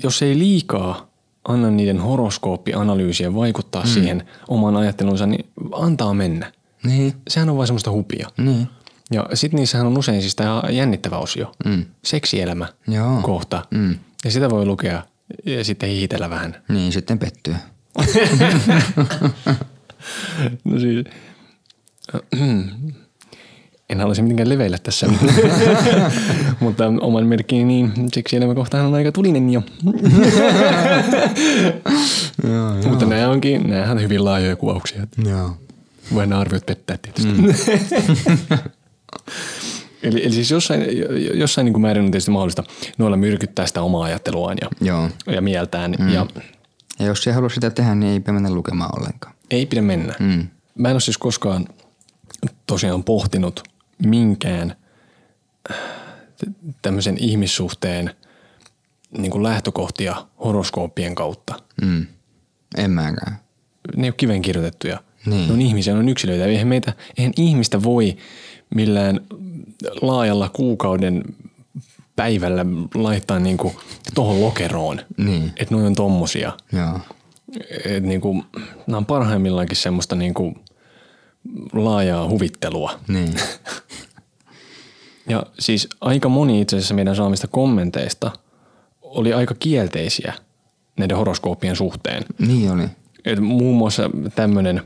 jos 0.03 0.21
ei 0.21 0.39
liikaa 0.39 1.07
anna 1.47 1.71
niiden 1.71 1.99
horoskooppianalyysien 1.99 3.35
vaikuttaa 3.35 3.81
hmm. 3.81 3.91
siihen 3.91 4.23
omaan 4.47 4.75
ajattelunsa, 4.75 5.25
niin 5.25 5.45
antaa 5.71 6.13
mennä. 6.13 6.51
Niin. 6.83 7.13
Sehän 7.27 7.49
on 7.49 7.57
vain 7.57 7.67
semmoista 7.67 7.91
hupia. 7.91 8.29
Niin. 8.37 8.67
Ja 9.11 9.25
sitten 9.33 9.57
niissähän 9.57 9.87
on 9.87 9.97
usein 9.97 10.21
siis 10.21 10.35
tämä 10.35 10.63
jännittävä 10.69 11.17
osio. 11.17 11.51
Mm. 11.65 11.85
Seksielämä 12.03 12.67
Joo. 12.87 13.21
kohta. 13.21 13.65
Mm. 13.71 13.95
Ja 14.25 14.31
sitä 14.31 14.49
voi 14.49 14.65
lukea 14.65 15.03
ja 15.45 15.63
sitten 15.63 15.89
hihitellä 15.89 16.29
vähän. 16.29 16.55
Niin, 16.69 16.91
sitten 16.91 17.19
pettyy. 17.19 17.55
No 20.63 20.79
siis, 20.79 21.05
en 23.89 23.97
haluaisi 23.99 24.21
mitenkään 24.21 24.49
leveillä 24.49 24.77
tässä, 24.77 25.07
mutta 26.59 26.83
oman 27.01 27.25
merkkini 27.25 27.63
niin 27.63 27.93
kohtaan 28.55 28.85
on 28.85 28.93
aika 28.93 29.11
tulinen 29.11 29.49
jo. 29.49 29.63
joo, 32.53 32.73
Mutta 32.89 33.05
nämä 33.05 33.29
onkin, 33.29 33.69
nämä 33.69 33.91
on 33.91 34.01
hyvin 34.01 34.25
laajoja 34.25 34.55
kuvauksia. 34.55 35.07
Joo. 35.25 35.57
Voi 36.13 36.27
nämä 36.27 36.41
arviot 36.41 36.65
pettää 36.65 36.97
tietysti. 36.97 37.31
Mm. 37.31 37.49
eli, 40.03 40.23
eli 40.25 40.33
siis 40.33 40.51
jossain, 40.51 40.81
jossain 41.33 41.65
niin 41.65 41.73
kuin 41.73 41.81
määrin 41.81 42.05
on 42.05 42.11
tietysti 42.11 42.31
mahdollista 42.31 42.63
noilla 42.97 43.17
myrkyttää 43.17 43.67
sitä 43.67 43.81
omaa 43.81 44.03
ajatteluaan 44.03 44.57
ja, 44.61 44.69
Joo. 44.81 45.09
ja 45.27 45.41
mieltään. 45.41 45.95
Mm. 45.99 46.09
Ja 46.09 46.25
Ja 46.99 47.05
jos 47.05 47.27
ei 47.27 47.33
halua 47.33 47.49
sitä 47.49 47.69
tehdä, 47.69 47.95
niin 47.95 48.13
ei 48.27 48.33
mennä 48.33 48.49
lukemaan 48.49 48.99
ollenkaan. 48.99 49.33
ei 49.51 49.65
pidä 49.65 49.81
mennä. 49.81 50.13
Mm. 50.19 50.47
Mä 50.77 50.89
en 50.89 50.93
ole 50.93 51.01
siis 51.01 51.17
koskaan 51.17 51.65
tosiaan 52.67 53.03
pohtinut 53.03 53.63
minkään 54.05 54.75
tämmöisen 56.81 57.17
ihmissuhteen 57.17 58.13
niin 59.17 59.31
kuin 59.31 59.43
lähtökohtia 59.43 60.27
horoskooppien 60.43 61.15
kautta. 61.15 61.55
Mm. 61.81 62.05
En 62.77 62.91
mäkään. 62.91 63.39
Ne 63.95 64.03
ei 64.03 64.09
ole 64.09 64.15
kiveen 64.17 64.41
kirjoitettuja. 64.41 64.99
Niin. 65.25 65.47
Ne 65.47 65.53
on 65.53 65.61
ihmisiä, 65.61 65.93
ne 65.93 65.99
on 65.99 66.09
yksilöitä. 66.09 66.45
Eihän, 66.45 66.67
meitä, 66.67 66.93
eihän 67.17 67.33
ihmistä 67.37 67.83
voi 67.83 68.17
millään 68.75 69.19
laajalla 70.01 70.49
kuukauden 70.49 71.23
päivällä 72.15 72.65
laittaa 72.95 73.39
niin 73.39 73.57
kuin 73.57 73.75
tohon 74.15 74.41
lokeroon. 74.41 75.01
Niin. 75.17 75.51
Että 75.57 75.75
ne 75.75 75.81
on 75.81 75.95
tommosia. 75.95 76.53
Joo. 76.73 76.99
Et 77.85 78.03
niin 78.03 78.21
kuin, 78.21 78.43
nämä 78.87 78.97
on 78.97 79.05
parhaimmillaankin 79.05 79.77
semmoista 79.77 80.15
niin 80.15 80.33
kuin 80.33 80.55
laajaa 81.73 82.29
huvittelua. 82.29 82.99
Niin. 83.07 83.35
Ja 85.29 85.43
siis 85.59 85.87
aika 86.01 86.29
moni 86.29 86.61
itse 86.61 86.75
asiassa 86.75 86.93
meidän 86.93 87.15
saamista 87.15 87.47
kommenteista 87.47 88.31
oli 89.01 89.33
aika 89.33 89.55
kielteisiä 89.59 90.33
näiden 90.97 91.17
horoskooppien 91.17 91.75
suhteen. 91.75 92.25
niin 92.39 92.71
oli. 92.71 92.83
Et 93.25 93.39
muun 93.39 93.77
muassa 93.77 94.09
tämmöinen 94.35 94.81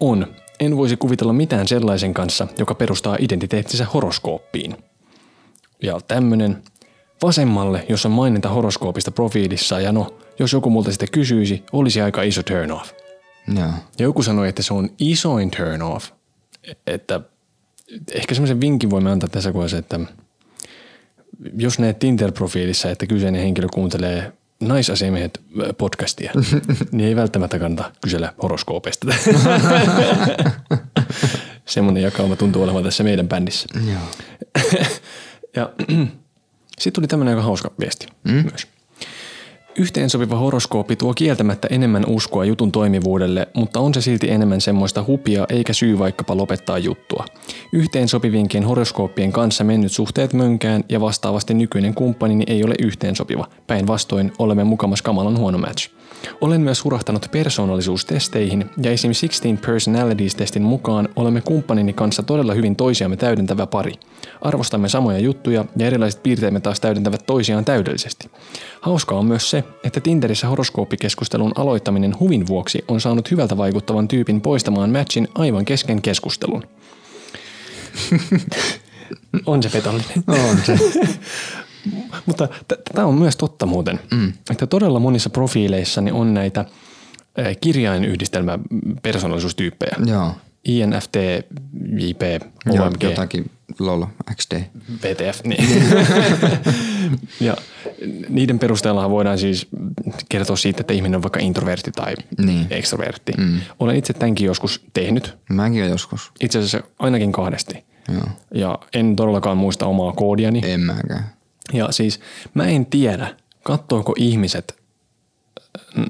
on, 0.00 0.26
en 0.60 0.76
voisi 0.76 0.96
kuvitella 0.96 1.32
mitään 1.32 1.68
sellaisen 1.68 2.14
kanssa, 2.14 2.46
joka 2.58 2.74
perustaa 2.74 3.16
identiteettinsä 3.20 3.86
horoskooppiin. 3.94 4.76
Ja 5.82 6.00
tämmöinen 6.08 6.62
vasemmalle, 7.22 7.86
jos 7.88 8.06
on 8.06 8.12
maininta 8.12 8.48
horoskoopista 8.48 9.10
profiilissa 9.10 9.80
ja 9.80 9.92
no, 9.92 10.14
jos 10.38 10.52
joku 10.52 10.70
multa 10.70 10.90
sitten 10.90 11.10
kysyisi, 11.12 11.62
olisi 11.72 12.00
aika 12.00 12.22
iso 12.22 12.42
turn 12.42 12.72
off. 12.72 12.92
Joo. 13.48 13.70
Joku 13.98 14.22
sanoi, 14.22 14.48
että 14.48 14.62
se 14.62 14.74
on 14.74 14.90
isoin 14.98 15.50
turn 15.50 15.82
off. 15.82 16.10
Että 16.86 17.20
ehkä 18.12 18.34
semmoisen 18.34 18.60
vinkin 18.60 18.90
voimme 18.90 19.10
antaa 19.10 19.28
tässä 19.28 19.52
kohdassa, 19.52 19.78
että 19.78 20.00
jos 21.56 21.78
näet 21.78 21.98
Tinder-profiilissa, 21.98 22.90
että 22.90 23.06
kyseinen 23.06 23.42
henkilö 23.42 23.68
kuuntelee 23.74 24.32
naisasiamiehet 24.60 25.40
podcastia, 25.78 26.32
niin 26.92 27.08
ei 27.08 27.16
välttämättä 27.16 27.58
kannata 27.58 27.92
kysellä 28.02 28.32
horoskoopeista. 28.42 29.06
Semmoinen 31.66 32.02
jakauma 32.02 32.36
tuntuu 32.36 32.62
olevan 32.62 32.84
tässä 32.84 33.04
meidän 33.04 33.28
bändissä. 33.28 33.68
Joo. 33.86 34.00
Ja 35.56 35.72
sitten 36.78 36.92
tuli 36.92 37.06
tämmöinen 37.06 37.34
aika 37.34 37.46
hauska 37.46 37.72
viesti 37.80 38.06
mm? 38.24 38.32
myös. 38.32 38.66
Yhteensopiva 39.78 40.36
horoskooppi 40.36 40.96
tuo 40.96 41.14
kieltämättä 41.14 41.68
enemmän 41.70 42.04
uskoa 42.06 42.44
jutun 42.44 42.72
toimivuudelle, 42.72 43.48
mutta 43.54 43.80
on 43.80 43.94
se 43.94 44.00
silti 44.00 44.30
enemmän 44.30 44.60
semmoista 44.60 45.04
hupia 45.06 45.46
eikä 45.48 45.72
syy 45.72 45.98
vaikkapa 45.98 46.36
lopettaa 46.36 46.78
juttua. 46.78 47.24
Yhteensopivienkin 47.72 48.64
horoskooppien 48.64 49.32
kanssa 49.32 49.64
mennyt 49.64 49.92
suhteet 49.92 50.32
mönkään 50.32 50.84
ja 50.88 51.00
vastaavasti 51.00 51.54
nykyinen 51.54 51.94
kumppanini 51.94 52.44
ei 52.46 52.64
ole 52.64 52.74
yhteensopiva. 52.82 53.46
Päinvastoin 53.66 54.32
olemme 54.38 54.64
mukamas 54.64 55.02
kamalan 55.02 55.38
huono 55.38 55.58
match. 55.58 55.90
Olen 56.40 56.60
myös 56.60 56.84
hurahtanut 56.84 57.26
persoonallisuustesteihin 57.32 58.70
ja 58.82 58.90
esim. 58.90 59.10
16 59.20 59.66
Personalities-testin 59.66 60.62
mukaan 60.62 61.08
olemme 61.16 61.40
kumppanini 61.40 61.92
kanssa 61.92 62.22
todella 62.22 62.54
hyvin 62.54 62.76
toisiamme 62.76 63.16
täydentävä 63.16 63.66
pari. 63.66 63.92
Arvostamme 64.40 64.88
samoja 64.88 65.18
juttuja 65.18 65.64
ja 65.76 65.86
erilaiset 65.86 66.22
piirteemme 66.22 66.60
taas 66.60 66.80
täydentävät 66.80 67.26
toisiaan 67.26 67.64
täydellisesti. 67.64 68.30
Hauskaa 68.80 69.18
on 69.18 69.26
myös 69.26 69.50
se, 69.50 69.63
että 69.84 70.00
Tinderissä 70.00 70.48
horoskooppikeskustelun 70.48 71.52
aloittaminen 71.56 72.18
huvin 72.20 72.46
vuoksi 72.46 72.84
on 72.88 73.00
saanut 73.00 73.30
hyvältä 73.30 73.56
vaikuttavan 73.56 74.08
tyypin 74.08 74.40
poistamaan 74.40 74.90
matchin 74.90 75.28
aivan 75.34 75.64
kesken 75.64 76.02
keskustelun. 76.02 76.62
on 79.46 79.62
se 79.62 79.68
petollinen. 79.68 80.24
On 80.50 80.58
se. 80.66 80.78
Mutta 82.26 82.48
tämä 82.94 83.06
on 83.06 83.14
myös 83.14 83.36
totta 83.36 83.66
muuten, 83.66 84.00
mm. 84.10 84.32
että 84.50 84.66
todella 84.66 85.00
monissa 85.00 85.30
profiileissani 85.30 86.10
on 86.10 86.34
näitä 86.34 86.60
äh, 86.60 86.66
kirjainyhdistelmä 87.60 88.58
persoonallisuustyyppejä. 89.02 89.96
Joo. 90.06 90.32
INFT, 90.64 91.14
JP, 91.98 92.22
Joo, 92.74 92.86
OMG, 92.86 93.02
jotakin 93.02 93.50
LOL, 93.78 94.04
XD. 94.34 94.52
VTF. 95.02 95.44
Niin. 95.44 95.64
ja 97.40 97.56
niiden 98.28 98.58
perusteella 98.58 99.10
voidaan 99.10 99.38
siis 99.38 99.66
kertoa 100.28 100.56
siitä, 100.56 100.80
että 100.80 100.94
ihminen 100.94 101.16
on 101.16 101.22
vaikka 101.22 101.40
introvertti 101.40 101.90
tai 101.92 102.14
Niin. 102.38 102.66
extrovertti. 102.70 103.32
Mm. 103.38 103.60
Olen 103.80 103.96
itse 103.96 104.12
tämänkin 104.12 104.46
joskus 104.46 104.84
tehnyt, 104.92 105.34
Mäkin 105.50 105.78
olen 105.80 105.90
joskus. 105.90 106.30
itse 106.40 106.58
asiassa 106.58 106.82
ainakin 106.98 107.32
kahdesti. 107.32 107.84
Joo. 108.12 108.22
Ja 108.54 108.78
en 108.94 109.16
todellakaan 109.16 109.56
muista 109.56 109.86
omaa 109.86 110.12
koodiani. 110.12 110.60
En 110.64 110.80
mäkään. 110.80 111.24
Ja 111.72 111.92
siis 111.92 112.20
mä 112.54 112.64
en 112.66 112.86
tiedä, 112.86 113.36
kattoako 113.62 114.14
ihmiset 114.18 114.76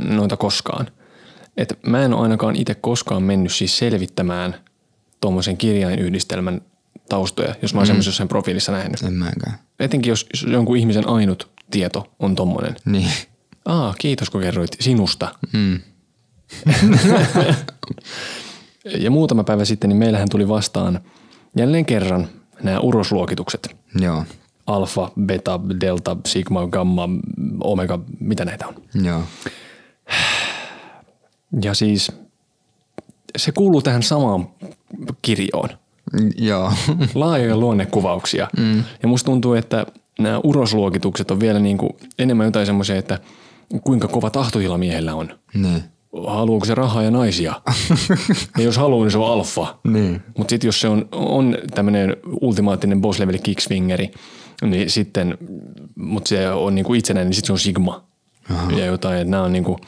noita 0.09 0.37
koskaan. 0.37 0.87
Et 1.57 1.79
mä 1.87 2.03
en 2.03 2.15
ole 2.15 2.23
ainakaan 2.23 2.57
itse 2.57 2.75
koskaan 2.75 3.23
mennyt 3.23 3.53
siis 3.53 3.79
selvittämään 3.79 4.55
tuommoisen 5.21 5.57
kirjainyhdistelmän 5.57 6.61
taustoja, 7.09 7.55
jos 7.63 7.75
mä 7.75 7.81
oon 7.81 7.85
mm. 7.85 7.87
semmoisen 7.87 8.11
jossain 8.11 8.29
profiilissa 8.29 8.73
nähnyt. 8.73 9.03
En 9.03 9.13
mäkään. 9.13 9.59
Etenkin 9.81 10.11
jos, 10.11 10.27
jos 10.33 10.43
jonkun 10.43 10.77
ihmisen 10.77 11.09
ainut 11.09 11.51
tieto 11.71 12.13
on 12.19 12.35
tommonen. 12.35 12.77
Niin. 12.85 13.11
Aa, 13.65 13.95
kiitos 13.99 14.31
kun 14.31 14.41
kerroit 14.41 14.77
sinusta. 14.81 15.35
Mm. 15.53 15.81
Ja 18.85 19.11
muutama 19.11 19.45
päivä 19.45 19.65
sitten 19.65 19.89
niin 19.89 19.97
meillähän 19.97 20.29
tuli 20.29 20.49
vastaan 20.49 21.01
jälleen 21.57 21.85
kerran 21.85 22.29
nämä 22.63 22.81
urosluokitukset. 22.81 23.77
Joo. 24.01 24.25
Alfa, 24.67 25.11
beta, 25.21 25.61
delta, 25.81 26.17
sigma, 26.27 26.67
gamma, 26.67 27.09
omega, 27.61 28.01
mitä 28.21 28.45
näitä 28.45 28.67
on. 28.67 28.75
Joo. 29.05 29.23
Ja 31.63 31.75
siis 31.75 32.13
se 33.37 33.53
kuuluu 33.53 33.83
tähän 33.83 34.03
samaan 34.03 34.49
kirjoon. 35.23 35.69
Mm, 36.13 36.31
Joo. 36.37 36.73
Laajoja 37.15 37.57
luonnekuvauksia. 37.57 38.49
Mm. 38.59 38.85
Ja 39.03 39.09
musta 39.09 39.25
tuntuu, 39.27 39.55
että 39.55 39.87
nämä 40.19 40.41
urosluokitukset 40.45 41.31
on 41.31 41.41
vielä 41.41 41.59
niin 41.59 41.79
kuin 41.79 41.91
enemmän 42.19 42.45
jotain 42.45 42.67
semmoisia, 42.67 42.97
että 42.97 43.19
kuinka 43.85 44.09
kova 44.09 44.31
tahtotila 44.31 44.79
miehellä 44.79 45.15
on. 45.15 45.39
niin. 45.55 45.83
Haluaako 46.27 46.65
se 46.67 46.75
rahaa 46.75 47.03
ja 47.03 47.11
naisia? 47.11 47.61
ja 48.59 48.65
jos 48.65 48.77
haluaa, 48.77 49.05
niin 49.05 49.11
se 49.13 49.19
on 49.19 49.33
alfa. 49.33 49.79
Niin. 49.85 50.23
Mutta 50.39 50.53
sitten 50.53 50.69
jos 50.69 50.81
se 50.81 50.89
on, 50.89 51.09
on 51.13 51.59
tämmöinen 51.75 52.17
ultimaattinen 52.41 53.01
boss 53.01 53.19
level 53.19 53.39
kicksfingeri, 53.43 54.11
niin 54.63 54.91
sitten, 54.91 55.39
mutta 55.97 56.29
se 56.29 56.51
on 56.51 56.75
niinku 56.75 56.95
itsenäinen, 56.95 57.29
niin 57.29 57.35
sitten 57.35 57.47
se 57.47 57.53
on 57.53 57.59
sigma. 57.59 58.05
Aha. 58.51 58.71
Ja 58.71 58.87
jotain, 58.87 59.19
että 59.19 59.31
nämä 59.31 59.43
on 59.43 59.53
niinku, 59.53 59.79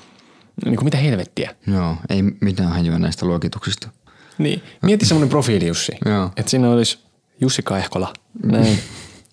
niinku 0.65 0.85
mitä 0.85 0.97
helvettiä. 0.97 1.55
Joo. 1.67 1.97
Ei 2.11 2.23
mitään 2.23 2.71
hajua 2.71 2.99
näistä 2.99 3.27
luokituksista. 3.27 3.89
Niin, 4.39 4.63
mieti 4.83 5.07
semmoinen 5.07 5.29
profiili 5.29 5.67
Jussi, 5.67 5.93
Joo. 6.07 6.31
että 6.37 6.51
siinä 6.51 6.71
olisi 6.71 6.99
Jussi 7.41 7.63
Kaehkola, 7.63 8.13
näin, 8.43 8.79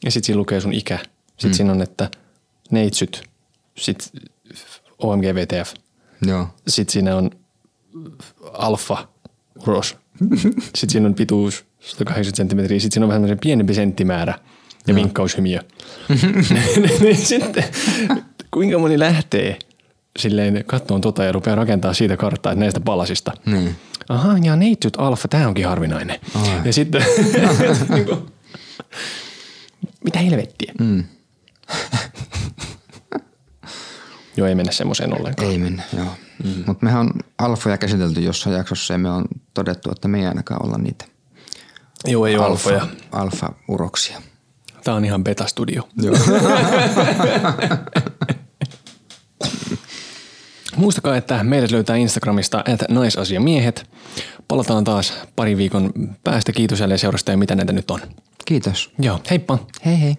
ja 0.06 0.12
sitten 0.12 0.26
siinä 0.26 0.40
lukee 0.40 0.62
sun 0.62 0.74
ikä. 0.74 1.00
Sitten 1.28 1.52
mm. 1.52 1.54
siinä 1.54 1.72
on, 1.72 1.82
että 1.82 2.12
neitsyt, 2.72 3.24
sitten 3.78 4.22
OMG 5.00 5.24
VTF, 5.24 5.74
Joo. 6.22 6.48
sitten 6.68 6.94
siinä 6.94 7.16
on 7.16 7.32
alfa 8.54 9.08
uros, 9.68 9.98
sitten 10.76 10.90
siinä 10.90 11.08
on 11.08 11.16
pituus 11.16 11.66
180 11.80 12.38
senttimetriä, 12.38 12.80
sitten 12.80 12.94
siinä 12.94 13.16
on 13.16 13.24
vähän 13.24 13.40
pienempi 13.40 13.74
senttimäärä 13.74 14.40
ja 14.88 14.96
vinkkaushymiö. 14.96 15.60
niin 17.00 17.18
sitten 17.18 17.64
kuinka 18.52 18.78
moni 18.78 19.00
lähtee 19.00 19.60
silleen 20.20 20.64
kattoon 20.68 21.02
tota 21.02 21.24
ja 21.24 21.32
rupeaa 21.32 21.56
rakentaa 21.56 21.94
siitä 21.94 22.18
karttaa 22.18 22.52
että 22.52 22.60
näistä 22.60 22.80
palasista. 22.80 23.32
Niin. 23.46 23.76
aha, 24.10 24.38
ja 24.38 24.56
neitsyt 24.56 24.94
alfa, 24.98 25.28
tämä 25.28 25.48
onkin 25.48 25.68
harvinainen. 25.68 26.20
Ai. 26.36 26.62
Ja 26.66 26.74
sitten, 26.74 27.06
niin 27.94 28.06
kuin, 28.06 28.20
mitä 30.04 30.20
helvettiä? 30.20 30.74
Mm. 30.80 31.04
Joo, 34.38 34.48
ei 34.48 34.56
mennä 34.56 34.72
semmoiseen 34.72 35.20
ollenkaan. 35.20 35.52
Ei 35.52 35.58
mennä, 35.58 35.84
joo. 35.98 36.08
Mm. 36.44 36.64
Mutta 36.66 36.86
mehän 36.86 37.00
on 37.00 37.12
alfoja 37.38 37.78
käsitelty 37.78 38.22
jossain 38.22 38.56
jaksossa 38.56 38.94
ja 38.94 38.98
me 38.98 39.10
on 39.10 39.26
todettu, 39.54 39.92
että 39.92 40.08
me 40.08 40.20
ei 40.20 40.26
ainakaan 40.26 40.66
olla 40.66 40.78
niitä 40.78 41.06
Joo, 42.06 42.26
ei 42.28 42.36
alfoja. 42.36 42.82
alfa, 42.82 42.96
alfa-uroksia. 43.48 44.22
Tämä 44.84 44.98
on 44.98 45.06
ihan 45.06 45.24
beta-studio. 45.24 45.88
Joo. 45.98 46.16
Muistakaa, 50.76 51.18
että 51.18 51.44
meidät 51.44 51.72
löytää 51.72 51.96
Instagramista 51.96 52.64
että 52.68 52.86
naisasiamiehet. 52.90 53.90
Palataan 54.48 54.84
taas 54.84 55.14
pari 55.36 55.58
viikon 55.58 55.92
päästä. 56.24 56.52
Kiitos 56.52 56.80
jälleen 56.80 57.00
seurasta 57.00 57.32
ja 57.32 57.38
mitä 57.38 57.56
näitä 57.56 57.74
nyt 57.74 57.92
on. 57.92 58.00
Kiitos. 58.46 58.92
Joo, 59.00 59.20
heippa! 59.30 59.60
Hei 59.86 60.02
hei. 60.02 60.16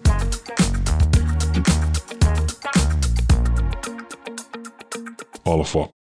Alfa. 5.45 5.95